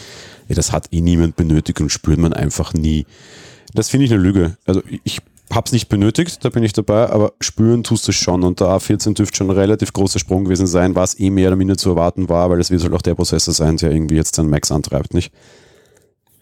[0.50, 3.06] ja, das hat eh niemand benötigt und spürt man einfach nie.
[3.74, 4.58] Das finde ich eine Lüge.
[4.66, 5.22] Also ich
[5.52, 8.68] habe es nicht benötigt, da bin ich dabei, aber spüren tust du schon und der
[8.68, 11.90] A14 dürfte schon ein relativ großer Sprung gewesen sein, was eh mehr oder minder zu
[11.90, 14.72] erwarten war, weil das wird halt auch der Prozessor sein, der irgendwie jetzt den Max
[14.72, 15.32] antreibt, nicht?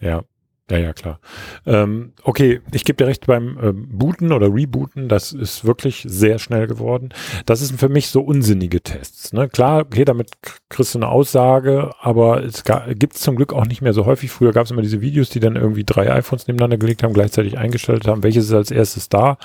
[0.00, 0.24] Ja,
[0.70, 1.18] ja, ja, klar.
[1.64, 6.38] Ähm, okay, ich gebe dir recht beim ähm, Booten oder Rebooten, das ist wirklich sehr
[6.38, 7.08] schnell geworden.
[7.46, 9.32] Das sind für mich so unsinnige Tests.
[9.32, 9.48] Ne?
[9.48, 10.30] Klar, okay, damit
[10.68, 14.30] kriegst du eine Aussage, aber es gibt es zum Glück auch nicht mehr so häufig.
[14.30, 17.56] Früher gab es immer diese Videos, die dann irgendwie drei iPhones nebeneinander gelegt haben, gleichzeitig
[17.56, 19.38] eingestellt haben, welches ist als erstes da.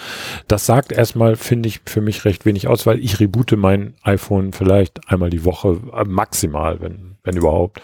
[0.50, 4.52] Das sagt erstmal, finde ich, für mich recht wenig aus, weil ich reboote mein iPhone
[4.52, 7.80] vielleicht einmal die Woche, äh, maximal, wenn, wenn überhaupt.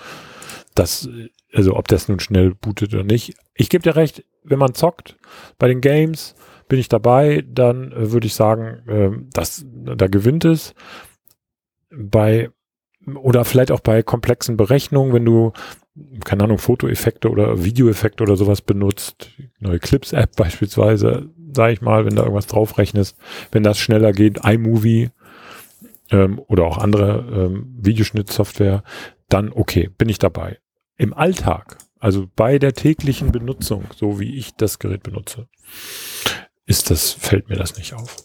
[0.76, 1.10] Das
[1.54, 3.36] also ob das nun schnell bootet oder nicht.
[3.56, 5.18] Ich gebe dir recht, wenn man zockt
[5.58, 6.36] bei den Games,
[6.68, 10.74] bin ich dabei, dann äh, würde ich sagen, äh, dass da gewinnt es.
[11.92, 12.50] Bei
[13.16, 15.54] oder vielleicht auch bei komplexen Berechnungen, wenn du,
[16.24, 22.16] keine Ahnung, Fotoeffekte oder Videoeffekte oder sowas benutzt, neue Clips-App beispielsweise, sage ich mal, wenn
[22.16, 23.18] da irgendwas draufrechnest,
[23.52, 25.10] wenn das schneller geht, iMovie
[26.12, 28.84] ähm, oder auch andere ähm, Videoschnittsoftware,
[29.30, 30.60] dann okay, bin ich dabei
[31.00, 35.48] im Alltag, also bei der täglichen Benutzung, so wie ich das Gerät benutze,
[36.66, 38.18] ist das, fällt mir das nicht auf.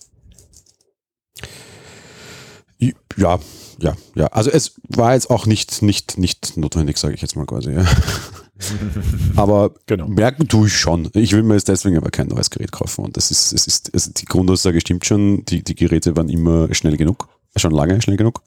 [3.17, 3.39] Ja,
[3.79, 4.27] ja, ja.
[4.27, 7.73] Also es war jetzt auch nicht, nicht, nicht notwendig, sage ich jetzt mal quasi.
[7.73, 7.87] Ja.
[9.37, 10.09] aber genau.
[10.09, 11.09] merken tue ich schon.
[11.15, 13.05] Ich will mir jetzt deswegen aber kein neues Gerät kaufen.
[13.05, 15.45] Und das ist, es ist, also die Grundaussage stimmt schon.
[15.45, 18.43] Die, die Geräte waren immer schnell genug, schon lange schnell genug.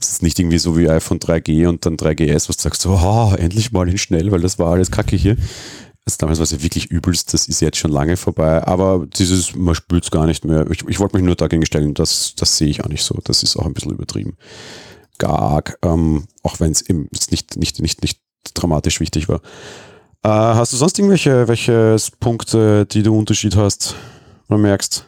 [0.00, 2.90] Es ist nicht irgendwie so wie iPhone 3G und dann 3GS, was du sagst, so,
[2.90, 5.36] oh, endlich mal in schnell, weil das war alles kacke hier.
[6.06, 9.54] Also damals war es ja wirklich übelst, das ist jetzt schon lange vorbei, aber dieses,
[9.54, 10.68] man spürt es gar nicht mehr.
[10.70, 13.18] Ich, ich wollte mich nur dagegen stellen, das, das sehe ich auch nicht so.
[13.24, 14.36] Das ist auch ein bisschen übertrieben.
[15.18, 18.20] Gar arg, ähm, auch wenn es eben nicht, nicht, nicht, nicht
[18.54, 19.42] dramatisch wichtig war.
[20.22, 23.94] Äh, hast du sonst irgendwelche welche Punkte, die du Unterschied hast
[24.48, 25.06] oder merkst?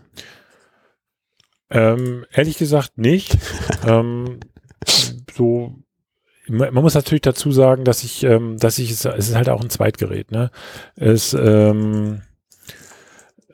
[1.71, 3.39] Ähm, ehrlich gesagt nicht.
[3.87, 4.41] ähm,
[5.35, 5.83] so
[6.49, 9.71] man muss natürlich dazu sagen, dass ich, ähm, dass ich es, ist halt auch ein
[9.71, 10.51] Zweitgerät, ne?
[10.97, 12.23] Es, ähm,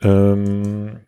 [0.01, 1.01] ähm,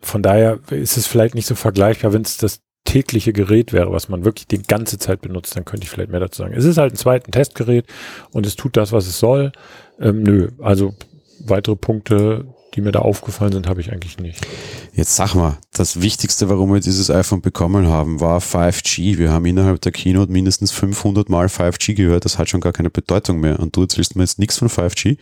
[0.00, 4.08] von daher ist es vielleicht nicht so vergleichbar, wenn es das tägliche Gerät wäre, was
[4.08, 6.54] man wirklich die ganze Zeit benutzt, dann könnte ich vielleicht mehr dazu sagen.
[6.54, 7.86] Es ist halt ein zweites Testgerät
[8.32, 9.52] und es tut das, was es soll.
[10.00, 10.94] Ähm, nö, also
[11.40, 14.46] weitere Punkte die mir da aufgefallen sind, habe ich eigentlich nicht.
[14.92, 19.18] Jetzt sag mal, das Wichtigste, warum wir dieses iPhone bekommen haben, war 5G.
[19.18, 22.24] Wir haben innerhalb der Keynote mindestens 500 Mal 5G gehört.
[22.24, 23.58] Das hat schon gar keine Bedeutung mehr.
[23.60, 25.18] Und du erzählst mir jetzt nichts von 5G?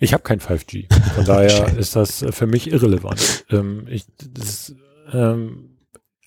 [0.00, 0.92] Ich habe kein 5G.
[1.14, 3.44] Von daher ist das für mich irrelevant.
[3.50, 4.74] Ähm, ich, das,
[5.12, 5.70] ähm,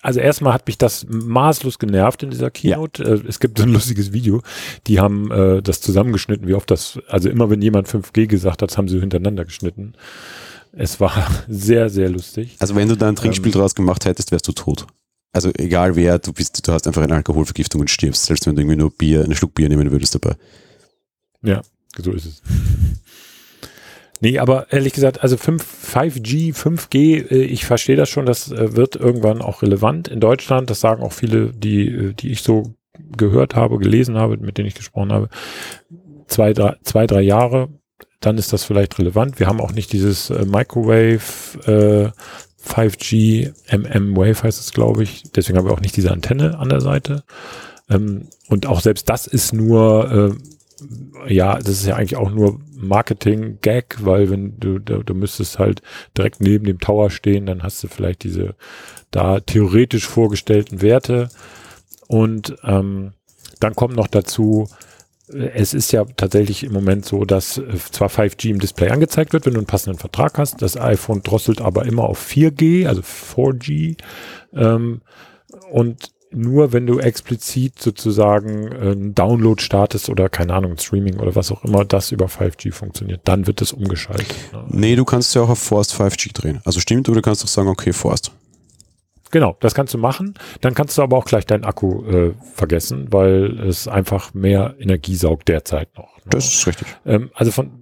[0.02, 3.04] also erstmal hat mich das maßlos genervt in dieser Keynote.
[3.04, 3.10] Ja.
[3.10, 4.42] Äh, es gibt so ein lustiges Video.
[4.88, 8.76] Die haben äh, das zusammengeschnitten, wie oft das, also immer wenn jemand 5G gesagt hat,
[8.76, 9.94] haben sie hintereinander geschnitten.
[10.72, 11.12] Es war
[11.48, 12.56] sehr, sehr lustig.
[12.58, 14.86] Also wenn du da ein Trinkspiel ähm, draus gemacht hättest, wärst du tot.
[15.32, 18.62] Also egal wer, du bist, du hast einfach eine Alkoholvergiftung und stirbst, selbst wenn du
[18.62, 20.34] irgendwie nur Bier, einen Schluck Bier nehmen würdest dabei.
[21.42, 21.62] Ja,
[21.96, 22.42] so ist es.
[24.22, 25.64] Nee, aber ehrlich gesagt, also 5,
[25.94, 30.70] 5G, 5G, ich verstehe das schon, das äh, wird irgendwann auch relevant in Deutschland.
[30.70, 32.72] Das sagen auch viele, die, äh, die ich so
[33.16, 35.28] gehört habe, gelesen habe, mit denen ich gesprochen habe.
[36.28, 37.68] Zwei, drei, zwei, drei Jahre,
[38.20, 39.40] dann ist das vielleicht relevant.
[39.40, 41.18] Wir haben auch nicht dieses äh, Microwave
[41.66, 42.10] äh,
[42.64, 45.24] 5G, MM Wave heißt es, glaube ich.
[45.34, 47.24] Deswegen haben wir auch nicht diese Antenne an der Seite.
[47.90, 50.52] Ähm, und auch selbst das ist nur äh,
[51.28, 55.82] ja, das ist ja eigentlich auch nur Marketing-Gag, weil wenn du, du, du müsstest halt
[56.16, 58.54] direkt neben dem Tower stehen, dann hast du vielleicht diese
[59.10, 61.28] da theoretisch vorgestellten Werte.
[62.08, 63.12] Und ähm,
[63.60, 64.68] dann kommt noch dazu,
[65.28, 69.46] es ist ja tatsächlich im Moment so, dass äh, zwar 5G im Display angezeigt wird,
[69.46, 73.96] wenn du einen passenden Vertrag hast, das iPhone drosselt aber immer auf 4G, also 4G.
[74.54, 75.02] Ähm,
[75.70, 81.34] und nur wenn du explizit sozusagen äh, einen Download startest oder keine Ahnung, Streaming oder
[81.34, 84.34] was auch immer, das über 5G funktioniert, dann wird das umgeschaltet.
[84.52, 84.64] Ne?
[84.68, 86.60] Nee, du kannst ja auch auf Forst 5G drehen.
[86.64, 88.32] Also stimmt, oder du kannst auch sagen, okay, Forst.
[89.30, 90.34] Genau, das kannst du machen.
[90.60, 95.16] Dann kannst du aber auch gleich deinen Akku äh, vergessen, weil es einfach mehr Energie
[95.16, 96.16] saugt derzeit noch.
[96.18, 96.22] Ne?
[96.30, 96.86] Das ist richtig.
[97.06, 97.81] Ähm, also von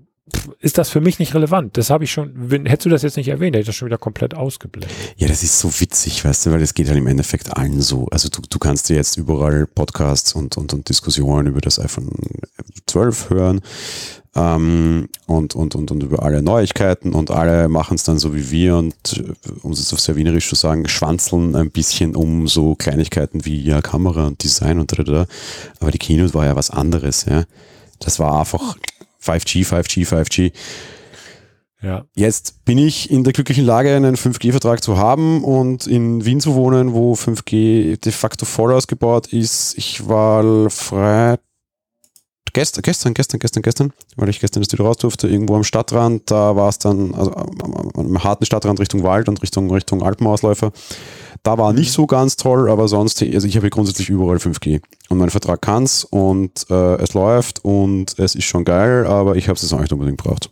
[0.60, 1.76] ist das für mich nicht relevant.
[1.76, 3.86] Das habe ich schon, wenn, hättest du das jetzt nicht erwähnt, hätte ich das schon
[3.86, 4.96] wieder komplett ausgeblendet.
[5.16, 8.06] Ja, das ist so witzig, weißt du, weil es geht halt im Endeffekt allen so.
[8.10, 12.10] Also du, du kannst dir jetzt überall Podcasts und, und, und Diskussionen über das iPhone
[12.86, 13.60] 12 hören
[14.36, 18.50] ähm, und, und, und, und über alle Neuigkeiten und alle machen es dann so wie
[18.50, 19.22] wir und
[19.62, 23.80] um es auf sehr wienerisch zu sagen, schwanzeln ein bisschen um so Kleinigkeiten wie ja
[23.82, 25.26] Kamera und Design und da, da, da.
[25.80, 27.44] Aber die Keynote war ja was anderes, ja
[28.00, 28.76] das war einfach
[29.22, 30.52] 5G, 5G, 5G.
[31.82, 32.04] Ja.
[32.14, 36.54] Jetzt bin ich in der glücklichen Lage, einen 5G-Vertrag zu haben und in Wien zu
[36.54, 39.78] wohnen, wo 5G de facto voll ausgebaut ist.
[39.78, 41.38] Ich war frei
[42.52, 46.30] gestern, gestern, gestern, gestern, gestern, weil ich gestern das wieder raus durfte, irgendwo am Stadtrand,
[46.30, 50.72] da war es dann, also am, am harten Stadtrand Richtung Wald und Richtung, Richtung Alpenausläufer.
[51.42, 54.82] Da war nicht so ganz toll, aber sonst, also ich habe grundsätzlich überall 5G.
[55.08, 59.48] Und mein Vertrag kann's und äh, es läuft und es ist schon geil, aber ich
[59.48, 60.50] habe es auch nicht unbedingt braucht.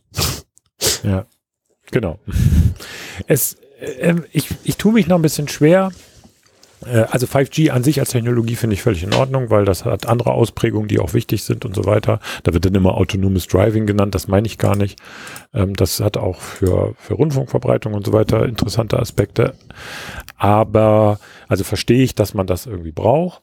[1.03, 1.26] Ja,
[1.90, 2.18] genau.
[3.26, 5.90] Es, äh, ich, ich tue mich noch ein bisschen schwer.
[6.87, 10.07] Äh, also 5G an sich als Technologie finde ich völlig in Ordnung, weil das hat
[10.07, 12.20] andere Ausprägungen, die auch wichtig sind und so weiter.
[12.43, 14.99] Da wird dann immer autonomes Driving genannt, das meine ich gar nicht.
[15.55, 19.55] Ähm, das hat auch für, für Rundfunkverbreitung und so weiter interessante Aspekte.
[20.37, 21.18] Aber,
[21.49, 23.43] also verstehe ich, dass man das irgendwie braucht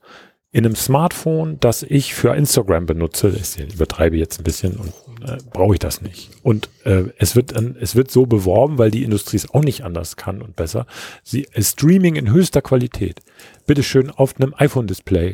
[0.56, 4.93] in einem Smartphone, das ich für Instagram benutze, ich übertreibe jetzt ein bisschen und
[5.28, 6.30] äh, brauche ich das nicht.
[6.43, 9.84] Und äh, es wird äh, es wird so beworben, weil die Industrie es auch nicht
[9.84, 10.88] anders kann und besser.
[11.24, 13.20] Sie Streaming in höchster Qualität.
[13.68, 15.34] Bitteschön auf einem iPhone-Display.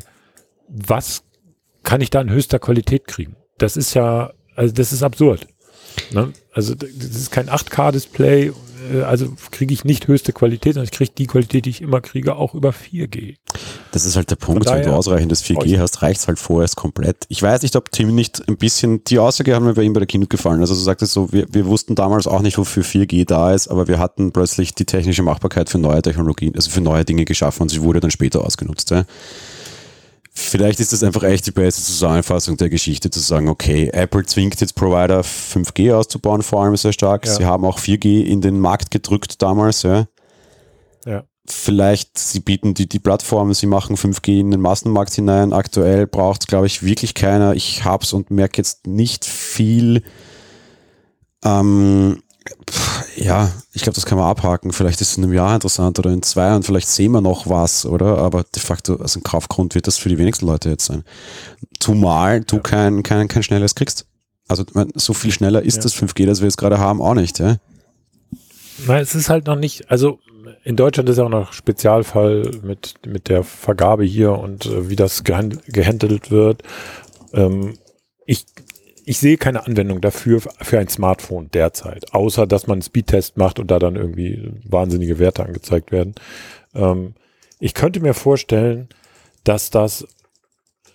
[0.70, 1.22] Was
[1.84, 3.36] kann ich da in höchster Qualität kriegen?
[3.60, 5.46] Das ist ja, also das ist absurd.
[6.10, 6.34] Ne?
[6.52, 8.54] Also das ist kein 8K-Display
[8.94, 12.02] äh, also kriege ich nicht höchste Qualität, sondern ich kriege die Qualität, die ich immer
[12.02, 13.36] kriege, auch über 4G.
[13.92, 17.26] Das ist halt der Punkt, wenn du ausreichendes 4G hast, reicht es halt vorerst komplett.
[17.30, 20.00] Ich weiß nicht, ob Tim nicht ein bisschen, die Aussage hat mir bei ihm bei
[20.00, 20.62] der Kino gefallen.
[20.62, 23.88] Also du sagtest so, wir, wir wussten damals auch nicht, wofür 4G da ist, aber
[23.88, 27.70] wir hatten plötzlich die technische Machbarkeit für neue Technologien, also für neue Dinge geschaffen und
[27.70, 28.92] sie wurde dann später ausgenutzt.
[28.92, 29.06] Ja.
[30.34, 34.60] Vielleicht ist das einfach echt die beste Zusammenfassung der Geschichte, zu sagen, okay, Apple zwingt
[34.62, 37.26] jetzt Provider 5G auszubauen, vor allem sehr stark.
[37.26, 37.34] Ja.
[37.34, 40.08] Sie haben auch 4G in den Markt gedrückt damals, ja.
[41.06, 41.24] Ja.
[41.46, 45.52] Vielleicht, sie bieten die, die Plattform, sie machen 5G in den Massenmarkt hinein.
[45.52, 47.54] Aktuell braucht es, glaube ich, wirklich keiner.
[47.54, 50.04] Ich hab's und merke jetzt nicht viel.
[51.44, 52.22] Ähm,
[53.16, 54.72] ja, ich glaube, das kann man abhaken.
[54.72, 57.48] Vielleicht ist es in einem Jahr interessant oder in zwei und vielleicht sehen wir noch
[57.48, 58.18] was, oder?
[58.18, 61.04] Aber de facto, also ein Kaufgrund wird das für die wenigsten Leute jetzt sein.
[61.80, 62.62] Zumal du ja.
[62.62, 64.06] kein, kein, kein schnelles kriegst.
[64.48, 65.84] Also so viel schneller ist ja.
[65.84, 67.58] das 5G, das wir jetzt gerade haben, auch nicht, ja?
[68.88, 70.20] Nein, es ist halt noch nicht, also
[70.64, 74.96] in Deutschland ist ja auch noch Spezialfall mit, mit der Vergabe hier und äh, wie
[74.96, 76.64] das gehandelt wird.
[77.34, 77.78] Ähm,
[78.26, 78.46] ich
[79.06, 83.60] ich sehe keine Anwendung dafür für ein Smartphone derzeit, außer dass man einen Speedtest macht
[83.60, 86.16] und da dann irgendwie wahnsinnige Werte angezeigt werden.
[86.74, 87.16] Ähm,
[87.60, 88.90] ich könnte mir vorstellen,
[89.44, 90.08] dass das,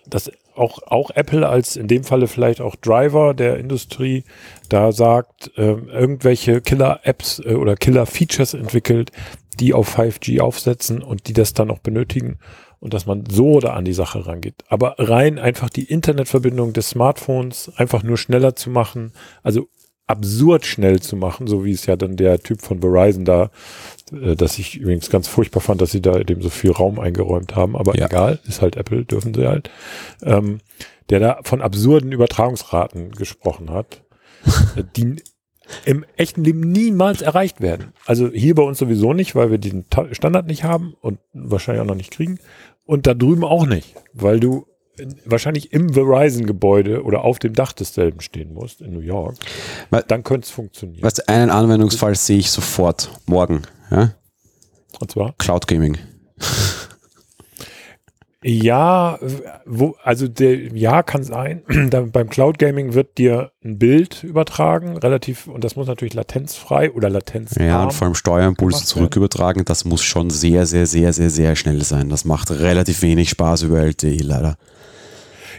[0.05, 4.23] dass auch, auch Apple als in dem Falle vielleicht auch Driver der Industrie
[4.69, 9.11] da sagt, äh, irgendwelche Killer-Apps äh, oder Killer-Features entwickelt,
[9.59, 12.39] die auf 5G aufsetzen und die das dann auch benötigen
[12.79, 14.63] und dass man so da an die Sache rangeht.
[14.67, 19.13] Aber rein einfach die Internetverbindung des Smartphones einfach nur schneller zu machen,
[19.43, 19.67] also
[20.07, 23.51] absurd schnell zu machen, so wie es ja dann der Typ von Verizon da,
[24.11, 27.55] äh, dass ich übrigens ganz furchtbar fand, dass sie da dem so viel Raum eingeräumt
[27.55, 28.05] haben, aber ja.
[28.05, 29.69] egal, ist halt Apple, dürfen sie halt,
[30.23, 30.59] ähm,
[31.09, 34.03] der da von absurden Übertragungsraten gesprochen hat,
[34.95, 35.21] die
[35.85, 37.93] im echten Leben niemals erreicht werden.
[38.05, 41.87] Also hier bei uns sowieso nicht, weil wir diesen Standard nicht haben und wahrscheinlich auch
[41.87, 42.39] noch nicht kriegen.
[42.85, 44.65] Und da drüben auch nicht, weil du
[45.25, 49.35] wahrscheinlich im Verizon-Gebäude oder auf dem Dach desselben stehen musst in New York.
[49.89, 51.03] Weil, dann könnte es funktionieren.
[51.03, 53.63] Weißt einen Anwendungsfall sehe ich sofort morgen.
[53.91, 54.13] Ja?
[54.99, 55.35] Und zwar?
[55.37, 55.97] Cloud Gaming.
[58.49, 59.19] Ja,
[59.65, 61.63] wo, also der, ja, kann sein.
[62.13, 67.09] beim Cloud Gaming wird dir ein Bild übertragen, relativ, und das muss natürlich latenzfrei oder
[67.09, 67.55] latenz.
[67.59, 71.57] Ja, und vor allem Steuerimpulse zurück übertragen, das muss schon sehr, sehr, sehr, sehr, sehr
[71.57, 72.07] schnell sein.
[72.07, 74.55] Das macht relativ wenig Spaß über LTE leider.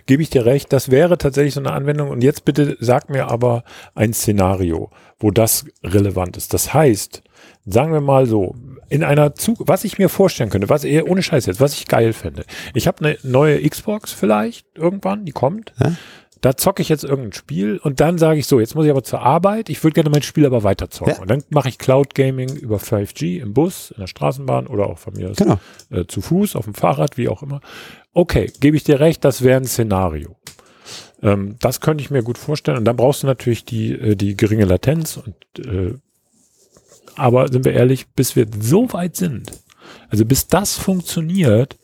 [0.07, 2.09] Gebe ich dir recht, das wäre tatsächlich so eine Anwendung.
[2.09, 3.65] Und jetzt bitte sag mir aber
[3.95, 6.55] ein Szenario, wo das relevant ist.
[6.55, 7.23] Das heißt,
[7.67, 8.55] sagen wir mal so,
[8.89, 11.87] in einer Zug, was ich mir vorstellen könnte, was eher ohne Scheiß jetzt, was ich
[11.87, 12.45] geil fände.
[12.75, 15.75] Ich habe eine neue Xbox vielleicht irgendwann, die kommt.
[15.79, 15.93] Ja?
[16.41, 19.03] Da zocke ich jetzt irgendein Spiel und dann sage ich so, jetzt muss ich aber
[19.03, 21.15] zur Arbeit, ich würde gerne mein Spiel aber weiter zocken.
[21.15, 21.21] Ja.
[21.21, 24.99] Und dann mache ich Cloud Gaming über 5G im Bus, in der Straßenbahn oder auch
[24.99, 25.59] von mir aus genau.
[25.91, 27.61] äh, zu Fuß, auf dem Fahrrad, wie auch immer.
[28.13, 30.37] Okay, gebe ich dir recht, das wäre ein Szenario.
[31.23, 32.79] Ähm, das könnte ich mir gut vorstellen.
[32.79, 35.35] Und dann brauchst du natürlich die, äh, die geringe Latenz und
[35.67, 35.95] äh,
[37.19, 39.51] aber sind wir ehrlich, bis wir so weit sind,
[40.09, 41.79] also bis das funktioniert,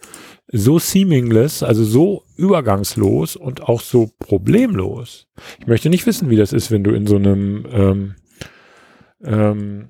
[0.53, 5.27] so seamless, also so übergangslos und auch so problemlos.
[5.59, 8.15] Ich möchte nicht wissen, wie das ist, wenn du in so einem, ähm,
[9.25, 9.89] ähm,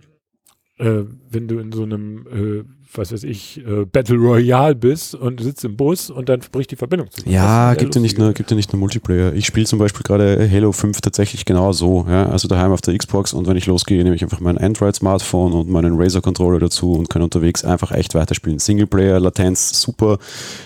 [0.79, 5.41] äh, wenn du in so einem, äh, was weiß ich, äh, Battle Royale bist und
[5.41, 7.35] sitzt im Bus und dann bricht die Verbindung zusammen.
[7.35, 9.33] Ja, gibt ja nicht nur, gibt ja nicht nur Multiplayer.
[9.33, 12.07] Ich spiele zum Beispiel gerade Halo 5 tatsächlich genau so.
[12.09, 12.27] Ja?
[12.27, 15.69] Also daheim auf der Xbox und wenn ich losgehe, nehme ich einfach mein Android-Smartphone und
[15.69, 18.59] meinen Razer-Controller dazu und kann unterwegs einfach echt weiterspielen.
[18.59, 20.19] Singleplayer, Latenz, super.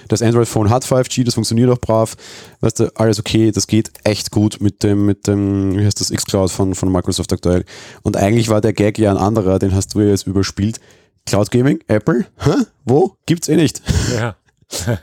[0.09, 2.16] Das Android-Phone hat 5G, das funktioniert auch brav.
[2.61, 6.11] Weißt du, alles okay, das geht echt gut mit dem, mit dem, wie heißt das,
[6.11, 7.64] Xcloud von, von Microsoft aktuell.
[8.03, 10.81] Und eigentlich war der Gag ja ein anderer, den hast du ja jetzt überspielt
[11.29, 12.55] Cloud Gaming, Apple, Hä?
[12.85, 13.16] wo?
[13.26, 13.83] Gibt's eh nicht.
[14.16, 14.37] Ja.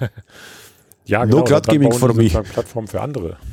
[1.05, 1.38] ja, genau.
[1.38, 2.30] No Cloud Gaming for me.
[2.30, 3.38] Plattform für andere.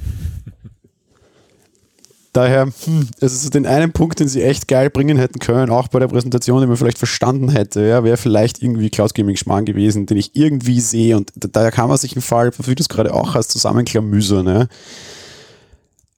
[2.33, 5.89] Daher, hm, es ist den einen Punkt, den sie echt geil bringen hätten können, auch
[5.89, 9.67] bei der Präsentation, den man vielleicht verstanden hätte, ja, wäre vielleicht irgendwie Cloud Gaming Schmarrn
[9.67, 12.89] gewesen, den ich irgendwie sehe und daher kann man sich einen Fall, wie du es
[12.89, 14.67] gerade auch hast, zusammenklamüsern, ja.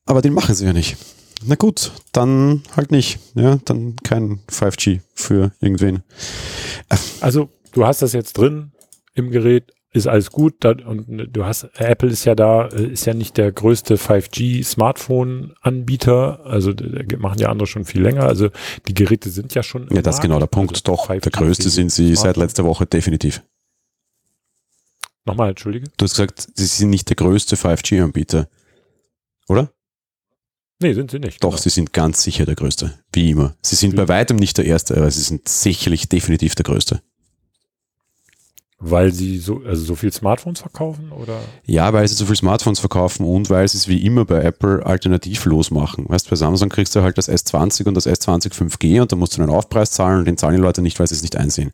[0.06, 0.96] Aber den machen sie ja nicht.
[1.46, 3.18] Na gut, dann halt nicht.
[3.34, 6.02] Ja, dann kein 5G für irgendwen.
[7.20, 8.72] Also, du hast das jetzt drin
[9.14, 10.64] im Gerät, ist alles gut.
[10.64, 16.46] und du hast, Apple ist ja da, ist ja nicht der größte 5G-Smartphone-Anbieter.
[16.46, 16.72] Also,
[17.18, 18.24] machen ja andere schon viel länger.
[18.24, 18.48] Also,
[18.88, 19.88] die Geräte sind ja schon.
[19.92, 20.72] Ja, das ist genau der Punkt.
[20.72, 23.42] Also, Doch, der größte sind sie seit letzter Woche definitiv.
[25.26, 25.88] Nochmal, entschuldige.
[25.96, 28.48] Du hast gesagt, sie sind nicht der größte 5G-Anbieter.
[29.48, 29.72] Oder?
[30.80, 31.42] Nee, sind sie nicht.
[31.42, 31.62] Doch, genau.
[31.62, 32.94] sie sind ganz sicher der Größte.
[33.12, 33.54] Wie immer.
[33.62, 37.00] Sie sind wie bei weitem nicht der Erste, aber sie sind sicherlich definitiv der Größte.
[38.86, 41.40] Weil sie so, also so viel Smartphones verkaufen oder?
[41.64, 44.84] Ja, weil sie so viel Smartphones verkaufen und weil sie es wie immer bei Apple
[44.84, 46.04] alternativlos machen.
[46.08, 49.38] Weißt, bei Samsung kriegst du halt das S20 und das S20 5G und da musst
[49.38, 51.70] du einen Aufpreis zahlen und den zahlen die Leute nicht, weil sie es nicht einsehen.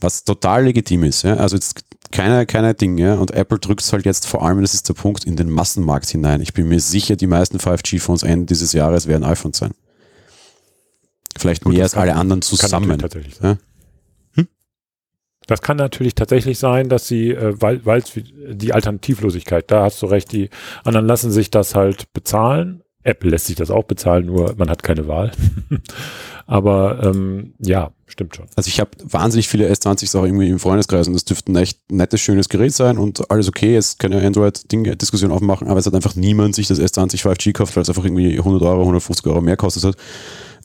[0.00, 1.22] Was total legitim ist.
[1.22, 1.36] Ja?
[1.36, 3.02] Also jetzt keine, keine Dinge.
[3.02, 3.14] Ja?
[3.14, 6.08] Und Apple drückt es halt jetzt vor allem, das ist der Punkt, in den Massenmarkt
[6.08, 6.40] hinein.
[6.40, 9.72] Ich bin mir sicher, die meisten 5G-Phones Ende dieses Jahres werden iPhones sein.
[11.38, 12.98] Vielleicht Gut, mehr als alle anderen zusammen.
[13.42, 13.58] Ja?
[15.48, 18.04] Das kann natürlich tatsächlich sein, dass sie, äh, weil weil
[18.52, 20.50] die Alternativlosigkeit, da hast du recht, die
[20.84, 22.82] anderen lassen sich das halt bezahlen.
[23.04, 25.30] Apple lässt sich das auch bezahlen, nur man hat keine Wahl.
[26.46, 28.46] Aber ähm, ja, stimmt schon.
[28.56, 31.92] Also ich habe wahnsinnig viele S20s auch irgendwie im Freundeskreis und das dürfte ein echt
[31.92, 35.94] nettes, schönes Gerät sein und alles okay, jetzt kann ja Android-Diskussion aufmachen, aber es hat
[35.94, 39.40] einfach niemand sich das S20 5G gekauft, weil es einfach irgendwie 100 Euro, 150 Euro
[39.40, 39.96] mehr kostet hat.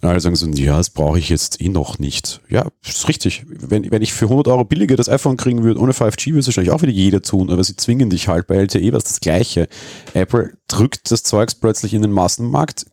[0.06, 2.42] Alle sagen so, ja, das brauche ich jetzt eh noch nicht.
[2.50, 3.46] Ja, ist richtig.
[3.48, 6.48] Wenn, wenn ich für 100 Euro billiger das iPhone kriegen würde, ohne 5G, würde es
[6.48, 8.48] wahrscheinlich auch wieder jeder tun, aber sie zwingen dich halt.
[8.48, 9.68] Bei LTE war es das Gleiche.
[10.14, 12.86] Apple drückt das Zeugs plötzlich in den Massenmarkt,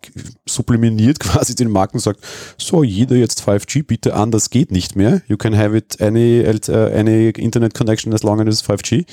[0.46, 2.20] subliminiert quasi den Markt und sagt,
[2.58, 5.22] so, jeder jetzt 5G, bitte an, das geht nicht mehr.
[5.26, 9.06] You can have it any, any Internet connection as long as it's 5G.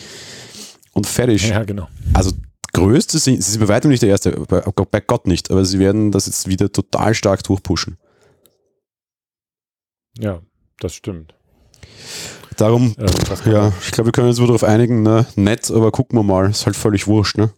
[0.93, 1.49] Und fertig.
[1.49, 1.87] Ja, genau.
[2.13, 2.31] Also
[2.73, 5.79] größte sind, sie sind bei weitem nicht der erste, bei, bei Gott nicht, aber sie
[5.79, 7.97] werden das jetzt wieder total stark durchpushen.
[10.17, 10.41] Ja,
[10.79, 11.35] das stimmt.
[12.57, 15.27] Darum, äh, ja, ich glaube, wir können uns wohl darauf einigen, ne?
[15.35, 17.51] nett, aber gucken wir mal, ist halt völlig wurscht, ne?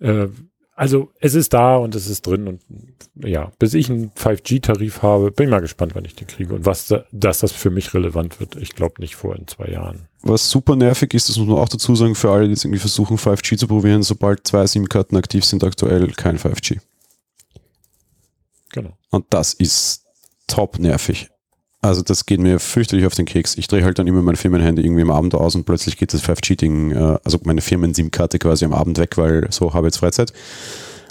[0.00, 0.28] Äh,
[0.74, 2.62] also es ist da und es ist drin und
[3.14, 6.64] ja, bis ich einen 5G-Tarif habe, bin ich mal gespannt, wann ich den kriege und
[6.64, 8.56] was da, dass das für mich relevant wird.
[8.56, 10.08] Ich glaube nicht vor in zwei Jahren.
[10.22, 12.80] Was super nervig ist, das muss man auch dazu sagen, für alle, die jetzt irgendwie
[12.80, 16.78] versuchen, 5G zu probieren, sobald zwei SIM-Karten aktiv sind, aktuell kein 5G.
[18.72, 18.96] Genau.
[19.10, 20.04] Und das ist
[20.46, 21.30] top nervig.
[21.82, 23.56] Also das geht mir fürchterlich auf den Keks.
[23.56, 26.22] Ich drehe halt dann immer mein Firmenhandy irgendwie am Abend aus und plötzlich geht das
[26.22, 30.34] 5G-Ding, äh, also meine Firmen-SIM-Karte quasi am Abend weg, weil so habe ich jetzt Freizeit.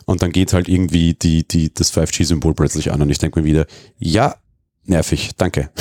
[0.05, 3.45] Und dann geht halt irgendwie die, die, das 5G-Symbol plötzlich an und ich denke mir
[3.45, 3.66] wieder,
[3.97, 4.36] ja,
[4.86, 5.72] nervig, danke.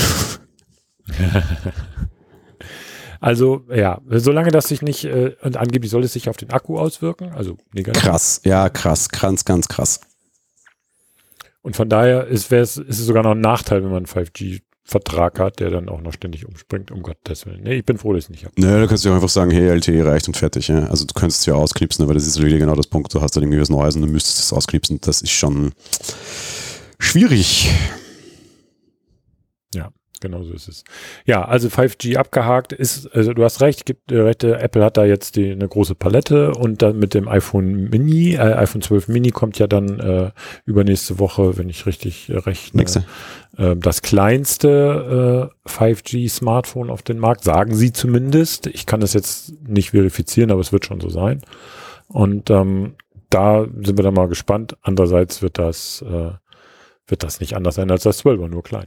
[3.21, 6.79] Also ja, solange das sich nicht, äh, und angeblich soll es sich auf den Akku
[6.79, 8.03] auswirken, also negativ.
[8.03, 10.01] Krass, ja, krass, ganz, ganz krass.
[11.62, 15.61] Und von daher ist, ist es sogar noch ein Nachteil, wenn man 5G Vertrag hat,
[15.61, 17.62] der dann auch noch ständig umspringt, um Gottes Willen.
[17.62, 18.55] Nee, ich bin froh, dass ich nicht habe.
[18.57, 20.69] Nö, kannst du auch einfach sagen, hey, LTE reicht und fertig.
[20.69, 20.87] Ja?
[20.87, 23.12] Also du könntest es ja ausknipsen, aber das ist really genau das Punkt.
[23.12, 24.99] Du hast dann irgendwie was Neues und du müsstest es ausknipsen.
[25.03, 25.73] Das ist schon
[26.99, 27.71] schwierig.
[30.21, 30.85] Genau so ist es.
[31.25, 35.05] Ja, also 5G abgehakt ist, also du hast recht, gibt äh, recht, Apple hat da
[35.05, 39.31] jetzt die, eine große Palette und dann mit dem iPhone Mini, äh, iPhone 12 Mini
[39.31, 40.31] kommt ja dann äh,
[40.64, 42.85] übernächste Woche, wenn ich richtig äh, rechne,
[43.57, 48.66] äh, das kleinste äh, 5G Smartphone auf den Markt, sagen sie zumindest.
[48.66, 51.43] Ich kann das jetzt nicht verifizieren, aber es wird schon so sein.
[52.09, 52.95] Und ähm,
[53.31, 54.77] da sind wir dann mal gespannt.
[54.83, 56.31] Andererseits wird das äh,
[57.09, 58.86] wird das nicht anders sein als das 12er, nur klein.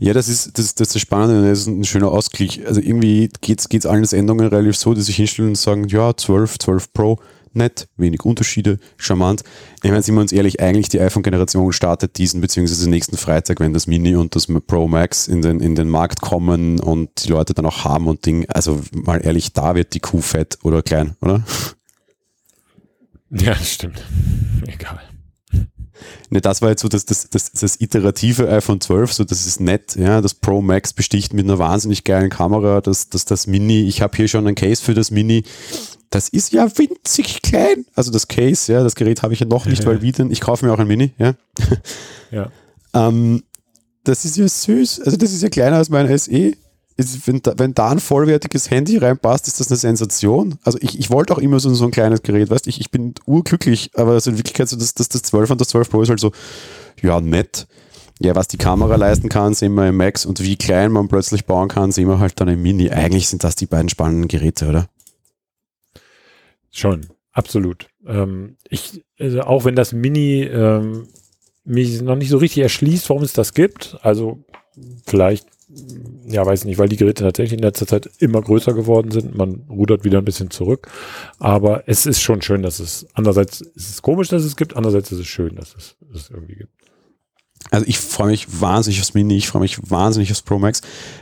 [0.00, 2.66] Ja, das ist das, das ist das Spannende, das ist ein schöner Ausgleich.
[2.66, 6.58] Also irgendwie geht es allen Endungen relativ so, die sich hinstellen und sagen, ja, 12,
[6.58, 7.18] 12 Pro,
[7.54, 9.44] nett, wenig Unterschiede, charmant.
[9.82, 13.72] Ich meine, sind wir uns ehrlich, eigentlich die iPhone-Generation startet diesen, beziehungsweise nächsten Freitag, wenn
[13.72, 17.54] das Mini und das Pro Max in den, in den Markt kommen und die Leute
[17.54, 18.46] dann auch haben und Ding.
[18.48, 21.44] Also mal ehrlich, da wird die Kuh fett oder klein, oder?
[23.30, 24.04] Ja, stimmt.
[24.66, 25.00] Egal.
[26.30, 29.60] Ne, das war jetzt so das, das, das, das iterative iPhone 12, so das ist
[29.60, 33.82] nett, ja, das Pro Max besticht mit einer wahnsinnig geilen Kamera, das, das, das Mini,
[33.82, 35.44] ich habe hier schon ein Case für das Mini,
[36.10, 39.66] das ist ja winzig klein, also das Case, ja, das Gerät habe ich ja noch
[39.66, 41.34] nicht, weil wie denn, ich kaufe mir auch ein Mini, ja.
[42.30, 42.50] Ja.
[42.94, 43.42] ähm,
[44.04, 46.54] das ist ja süß, also das ist ja kleiner als mein SE,
[46.96, 50.58] ist, wenn, da, wenn da ein vollwertiges Handy reinpasst, ist das eine Sensation.
[50.62, 53.14] Also ich, ich wollte auch immer so, so ein kleines Gerät, weißt ich, ich bin
[53.26, 56.08] urglücklich, aber also in Wirklichkeit so das, das, das 12 und das 12 Pro ist
[56.08, 56.32] halt so,
[57.02, 57.66] ja, nett.
[58.20, 61.46] Ja, was die Kamera leisten kann, sehen wir im Max und wie klein man plötzlich
[61.46, 62.90] bauen kann, sehen wir halt dann im Mini.
[62.90, 64.88] Eigentlich sind das die beiden spannenden Geräte, oder?
[66.70, 67.88] Schon, absolut.
[68.06, 71.08] Ähm, ich, also auch wenn das Mini ähm,
[71.64, 74.44] mich noch nicht so richtig erschließt, warum es das gibt, also
[75.06, 75.48] vielleicht
[76.26, 79.36] ja, weiß nicht, weil die Geräte tatsächlich in letzter Zeit immer größer geworden sind.
[79.36, 80.88] Man rudert wieder ein bisschen zurück.
[81.38, 85.12] Aber es ist schon schön, dass es, andererseits ist es komisch, dass es gibt, andererseits
[85.12, 86.72] ist es schön, dass es, dass es irgendwie gibt.
[87.70, 90.80] Also ich freue mich wahnsinnig aufs Mini, ich freue mich wahnsinnig aufs Pro Max.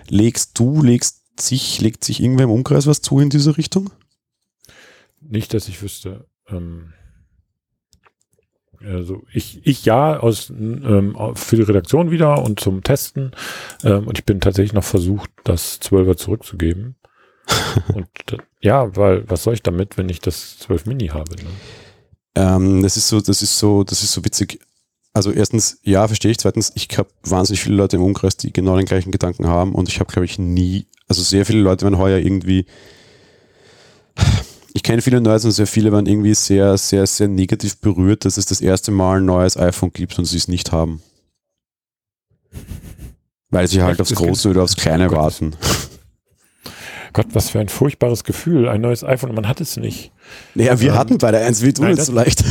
[0.09, 3.91] Legst du, legst sich, legt sich irgendwer im Umkreis was zu in diese Richtung?
[5.21, 6.27] Nicht, dass ich wüsste.
[6.49, 6.93] Ähm
[8.87, 13.33] also ich, ich ja aus ähm, für die Redaktion wieder und zum Testen.
[13.85, 16.97] Ähm, und ich bin tatsächlich noch versucht, das 12er zurückzugeben.
[17.95, 18.09] und
[18.61, 21.35] ja, weil was soll ich damit, wenn ich das 12 Mini habe?
[21.37, 21.51] Ne?
[22.35, 24.61] Ähm, das ist so, das ist so, das ist so witzig.
[25.13, 26.39] Also erstens, ja, verstehe ich.
[26.39, 29.89] Zweitens, ich habe wahnsinnig viele Leute im Umkreis, die genau den gleichen Gedanken haben und
[29.89, 32.67] ich habe, glaube ich, nie, also sehr viele Leute werden heuer irgendwie
[34.83, 38.37] ich kenne viele Nerds und sehr viele waren irgendwie sehr, sehr, sehr negativ berührt, dass
[38.37, 41.01] es das erste Mal ein neues iPhone gibt und sie es nicht haben.
[43.51, 45.19] Weil sie halt aufs Große oder aufs Kleine Gott.
[45.19, 45.55] warten.
[47.13, 48.69] Gott, was für ein furchtbares Gefühl.
[48.69, 50.11] Ein neues iPhone und man hat es nicht.
[50.57, 52.43] Naja, wir ähm, hatten bei der 1, wie tun es so leicht.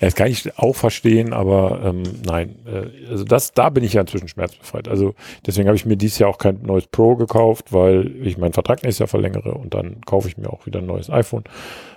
[0.00, 4.00] Das kann ich auch verstehen, aber ähm, nein, äh, also das, da bin ich ja
[4.00, 4.88] inzwischen schmerzbefreit.
[4.88, 5.14] Also
[5.46, 8.82] deswegen habe ich mir dieses Jahr auch kein neues Pro gekauft, weil ich meinen Vertrag
[8.82, 11.44] nächstes Jahr verlängere und dann kaufe ich mir auch wieder ein neues iPhone.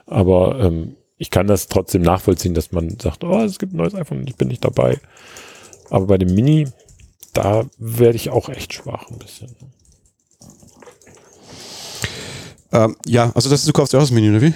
[0.05, 3.95] Aber ähm, ich kann das trotzdem nachvollziehen, dass man sagt, oh, es gibt ein neues
[3.95, 4.99] iPhone und ich bin nicht dabei.
[5.89, 6.67] Aber bei dem Mini,
[7.33, 9.55] da werde ich auch echt schwach ein bisschen.
[12.71, 14.53] Ähm, ja, also das du kaufst ja auch das Mini, oder wie?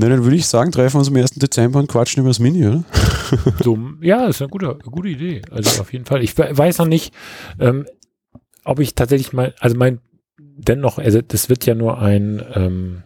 [0.00, 1.30] Na, dann würde ich sagen, treffen wir uns am 1.
[1.32, 2.84] Dezember und quatschen über das Mini, oder?
[3.64, 5.42] so, ja, ist eine gute, eine gute Idee.
[5.50, 6.22] Also auf jeden Fall.
[6.22, 7.12] Ich weiß noch nicht,
[7.58, 7.84] ähm,
[8.64, 9.98] ob ich tatsächlich mal, also mein,
[10.38, 13.02] dennoch, also das wird ja nur ein, ähm,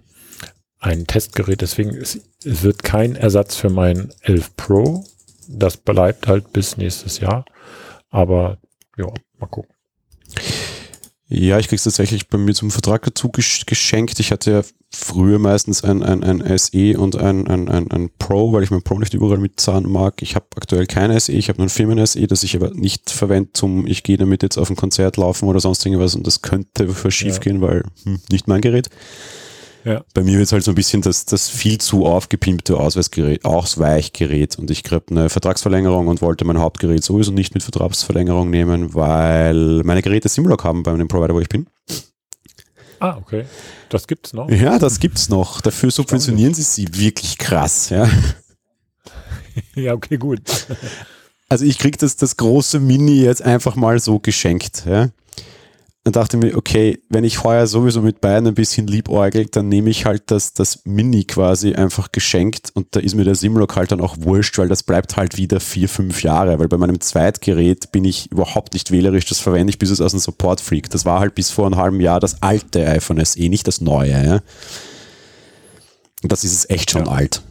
[0.81, 5.03] ein Testgerät, deswegen ist, es wird kein Ersatz für mein 11 Pro.
[5.49, 7.47] Das bleibt halt bis nächstes Jahr.
[8.11, 8.59] Aber
[8.99, 9.07] ja,
[9.39, 9.72] mal gucken.
[11.35, 14.21] Ja, ich krieg's tatsächlich bei mir zum Vertrag dazu geschenkt.
[14.21, 18.53] Ich hatte ja früher meistens ein, ein, ein SE und ein, ein, ein, ein Pro,
[18.53, 20.21] weil ich mein Pro nicht überall mitzahlen mag.
[20.21, 23.49] Ich habe aktuell kein SE, ich habe nur ein Firmen-SE, das ich aber nicht verwende
[23.55, 26.87] zum, ich gehe damit jetzt auf ein Konzert laufen oder sonst irgendwas und das könnte
[27.11, 27.41] schief ja.
[27.41, 28.91] gehen, weil hm, nicht mein Gerät.
[29.85, 30.05] Ja.
[30.15, 34.57] Bei mir wird es halt so ein bisschen das, das viel zu aufgepimpte Ausweisgerät, Ausweichgerät
[34.59, 39.83] und ich kriege eine Vertragsverlängerung und wollte mein Hauptgerät sowieso nicht mit Vertragsverlängerung nehmen, weil
[39.85, 41.67] meine Geräte Simlock haben bei dem Provider, wo ich bin.
[43.01, 43.45] Ah, okay.
[43.89, 44.49] Das gibt's noch.
[44.49, 45.61] Ja, das gibt's noch.
[45.61, 48.09] Dafür subventionieren sie sie wirklich krass, ja.
[49.75, 50.41] ja, okay, gut.
[51.49, 55.09] Also ich krieg das, das große Mini jetzt einfach mal so geschenkt, ja.
[56.05, 59.69] Dann dachte ich mir, okay, wenn ich heuer sowieso mit beiden ein bisschen liebäugel, dann
[59.69, 63.77] nehme ich halt das, das Mini quasi einfach geschenkt und da ist mir der Simlock
[63.77, 67.01] halt dann auch wurscht, weil das bleibt halt wieder vier, fünf Jahre, weil bei meinem
[67.01, 70.93] Zweitgerät bin ich überhaupt nicht wählerisch, das verwende ich bis es aus dem Support fliegt.
[70.93, 74.11] Das war halt bis vor einem halben Jahr das alte iPhone SE, nicht das neue.
[74.11, 74.41] Ja?
[76.25, 77.13] Und das ist es echt schon ja.
[77.13, 77.43] alt.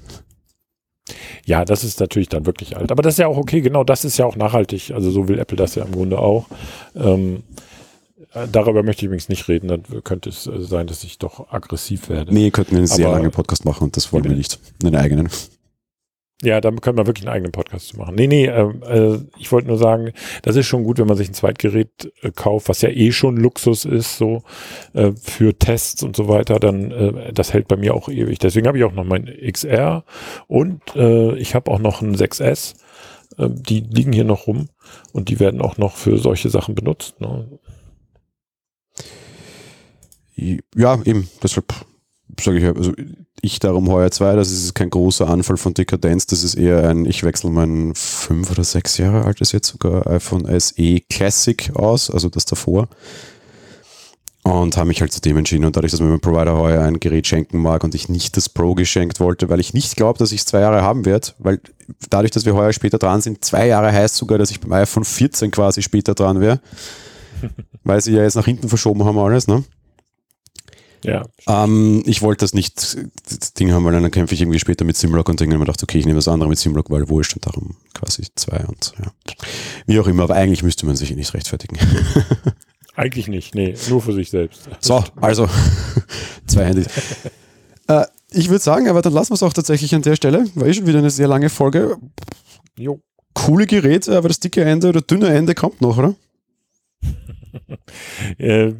[1.45, 2.91] Ja, das ist natürlich dann wirklich alt.
[2.91, 4.91] Aber das ist ja auch okay, genau, das ist ja auch nachhaltig.
[4.93, 6.47] Also so will Apple das ja im Grunde auch.
[6.95, 7.70] Ähm, äh,
[8.51, 12.09] darüber möchte ich übrigens nicht reden, dann könnte es äh, sein, dass ich doch aggressiv
[12.09, 12.33] werde.
[12.33, 14.59] Nee, könnten wir einen sehr langen Podcast machen und das wollen wir nicht.
[14.83, 15.29] Einen eigenen.
[16.43, 18.15] Ja, dann können wir wirklich einen eigenen Podcast machen.
[18.15, 20.11] Nee, nee, ähm, äh, ich wollte nur sagen,
[20.41, 23.37] das ist schon gut, wenn man sich ein Zweitgerät äh, kauft, was ja eh schon
[23.37, 24.41] Luxus ist, so
[24.93, 28.39] äh, für Tests und so weiter, dann äh, das hält bei mir auch ewig.
[28.39, 30.03] Deswegen habe ich auch noch mein XR
[30.47, 32.73] und äh, ich habe auch noch ein 6S.
[33.37, 34.69] Äh, die liegen hier noch rum
[35.13, 37.21] und die werden auch noch für solche Sachen benutzt.
[37.21, 37.45] Ne?
[40.75, 41.73] Ja, eben, deshalb
[42.39, 42.93] sage ich, also
[43.41, 47.05] ich darum heuer zwei, das ist kein großer Anfall von Dekadenz, das ist eher ein,
[47.05, 52.29] ich wechsle mein fünf oder sechs Jahre altes jetzt sogar iPhone SE Classic aus, also
[52.29, 52.87] das davor.
[54.43, 55.65] Und habe mich halt zu dem entschieden.
[55.65, 58.49] Und dadurch, dass mir mein Provider heuer ein Gerät schenken mag und ich nicht das
[58.49, 61.59] Pro geschenkt wollte, weil ich nicht glaube, dass ich es zwei Jahre haben werde, weil
[62.09, 65.05] dadurch, dass wir heuer später dran sind, zwei Jahre heißt sogar, dass ich beim iPhone
[65.05, 66.59] 14 quasi später dran wäre.
[67.83, 69.63] weil sie ja jetzt nach hinten verschoben haben alles, ne?
[71.03, 71.25] Ja.
[71.47, 72.97] Ähm, ich wollte das nicht
[73.29, 75.81] das Ding haben, weil dann kämpfe ich irgendwie später mit Simlock und denke mir gedacht,
[75.81, 79.11] okay, ich nehme das andere mit Simlock, weil wurscht und darum quasi zwei und ja.
[79.87, 81.77] Wie auch immer, aber eigentlich müsste man sich nicht rechtfertigen.
[82.95, 84.69] Eigentlich nicht, nee, nur für sich selbst.
[84.79, 85.47] So, also
[86.45, 86.87] zwei Handys.
[87.87, 90.45] äh, ich würde sagen, aber dann lassen wir es auch tatsächlich an der Stelle.
[90.55, 91.97] War eh schon wieder eine sehr lange Folge.
[92.77, 92.99] Jo.
[93.33, 96.15] Coole Geräte, aber das dicke Ende oder dünne Ende kommt noch, oder?
[98.37, 98.73] äh,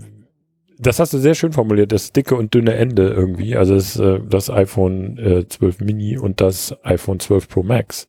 [0.82, 3.56] das hast du sehr schön formuliert, das dicke und dünne Ende irgendwie.
[3.56, 8.08] Also das, äh, das iPhone äh, 12 Mini und das iPhone 12 Pro Max.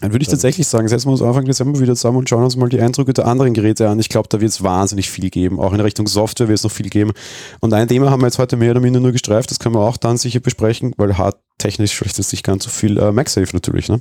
[0.00, 2.56] Dann würde ich tatsächlich sagen, setzen wir uns Anfang Dezember wieder zusammen und schauen uns
[2.56, 3.98] mal die Eindrücke der anderen Geräte an.
[3.98, 5.60] Ich glaube, da wird es wahnsinnig viel geben.
[5.60, 7.12] Auch in Richtung Software wird es noch viel geben.
[7.60, 9.50] Und ein Thema haben wir jetzt heute mehr oder minder nur gestreift.
[9.50, 12.96] Das können wir auch dann sicher besprechen, weil hardtechnisch vielleicht ist nicht ganz so viel
[12.96, 13.90] äh, MagSafe natürlich.
[13.90, 14.00] Ne?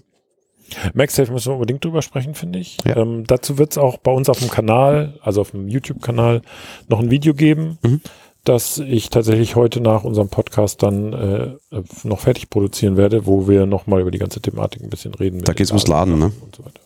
[0.94, 2.78] MagSafe müssen wir unbedingt drüber sprechen, finde ich.
[2.86, 2.98] Ja.
[2.98, 6.42] Ähm, dazu wird es auch bei uns auf dem Kanal, also auf dem YouTube-Kanal,
[6.88, 7.78] noch ein Video geben.
[7.84, 8.02] Mhm
[8.44, 11.56] das ich tatsächlich heute nach unserem Podcast dann äh,
[12.04, 15.42] noch fertig produzieren werde, wo wir nochmal über die ganze Thematik ein bisschen reden.
[15.42, 16.32] Da geht es ums Laden, ne?
[16.42, 16.82] Und so weiter.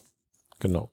[0.59, 0.89] Genau.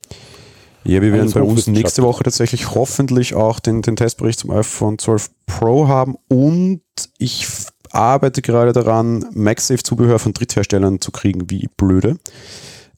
[0.85, 4.51] Ja, wir werden also bei uns nächste Woche tatsächlich hoffentlich auch den, den Testbericht zum
[4.51, 6.83] iPhone 12 Pro haben und
[7.19, 7.47] ich
[7.91, 12.19] arbeite gerade daran, MagSafe-Zubehör von Drittherstellern zu kriegen, wie blöde.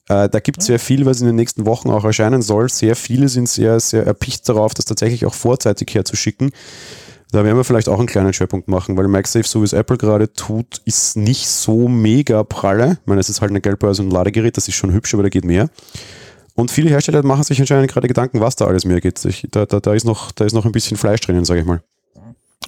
[0.09, 2.69] Äh, da gibt es sehr viel, was in den nächsten Wochen auch erscheinen soll.
[2.69, 6.51] Sehr viele sind sehr, sehr erpicht darauf, das tatsächlich auch vorzeitig herzuschicken.
[7.31, 9.97] Da werden wir vielleicht auch einen kleinen Schwerpunkt machen, weil MagSafe, so wie es Apple
[9.97, 12.99] gerade tut, ist nicht so mega pralle.
[13.01, 15.23] Ich meine, es ist halt eine Geldbörse und ein Ladegerät, das ist schon hübsch, aber
[15.23, 15.69] da geht mehr.
[16.53, 19.23] Und viele Hersteller machen sich anscheinend gerade Gedanken, was da alles mehr geht.
[19.25, 21.65] Ich, da, da, da, ist noch, da ist noch ein bisschen Fleisch drinnen, sage ich
[21.65, 21.81] mal.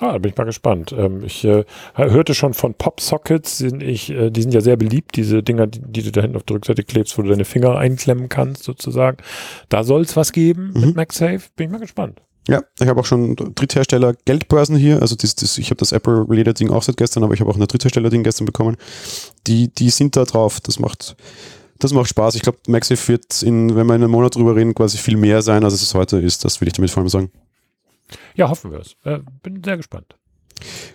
[0.01, 0.93] Ah, da bin ich mal gespannt.
[0.97, 1.63] Ähm, ich äh,
[1.95, 6.03] hörte schon von Pop-Sockets, ich, äh, die sind ja sehr beliebt, diese Dinger, die, die,
[6.03, 9.17] du da hinten auf der Rückseite klebst, wo du deine Finger einklemmen kannst, sozusagen.
[9.69, 10.81] Da soll es was geben mhm.
[10.81, 11.41] mit MagSafe.
[11.55, 12.21] Bin ich mal gespannt.
[12.47, 15.01] Ja, ich habe auch schon Dritthersteller Geldbörsen hier.
[15.01, 17.49] Also das, das, ich habe das Apple Leder Ding auch seit gestern, aber ich habe
[17.49, 18.77] auch eine Dritthersteller Ding gestern bekommen.
[19.47, 20.59] Die, die sind da drauf.
[20.59, 21.15] Das macht,
[21.79, 22.35] das macht Spaß.
[22.35, 25.41] Ich glaube, MagSafe wird in, wenn wir in einem Monat drüber reden, quasi viel mehr
[25.41, 26.45] sein, als es heute ist.
[26.45, 27.31] Das will ich damit vor allem sagen.
[28.35, 28.95] Ja, hoffen wir es.
[29.03, 30.15] Äh, bin sehr gespannt.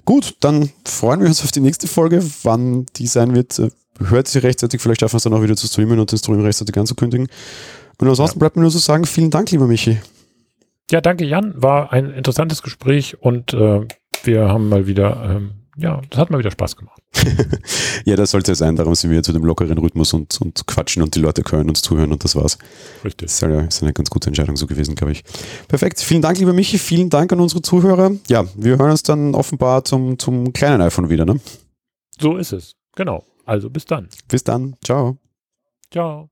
[0.05, 2.25] Gut, dann freuen wir uns auf die nächste Folge.
[2.43, 4.81] Wann die sein wird, äh, hört sie rechtzeitig.
[4.81, 7.29] Vielleicht schaffen wir es dann auch wieder zu streamen und den Stream rechtzeitig anzukündigen.
[7.99, 8.41] Und ansonsten ja.
[8.41, 9.99] bleibt mir nur zu so sagen, vielen Dank, lieber Michi.
[10.91, 11.53] Ja, danke Jan.
[11.57, 13.87] War ein interessantes Gespräch und äh,
[14.25, 17.01] wir haben mal wieder, ähm, ja, das hat mal wieder Spaß gemacht.
[18.05, 18.77] ja, das sollte es sein.
[18.77, 21.81] Darum sind wir zu dem lockeren Rhythmus und, und quatschen und die Leute können uns
[21.83, 22.59] zuhören und das war's.
[23.05, 23.27] Richtig.
[23.27, 25.25] Das ist, eine, ist eine ganz gute Entscheidung so gewesen, glaube ich.
[25.69, 26.01] Perfekt.
[26.01, 26.79] Vielen Dank, lieber Michi.
[26.79, 28.13] Vielen Dank an unsere Zuhörer.
[28.29, 31.41] Ja, wir hören uns dann offenbar zum, zum kleinen iPhone wieder, ne?
[32.21, 32.77] So ist es.
[32.95, 33.25] Genau.
[33.47, 34.09] Also bis dann.
[34.29, 34.77] Bis dann.
[34.85, 35.17] Ciao.
[35.91, 36.30] Ciao.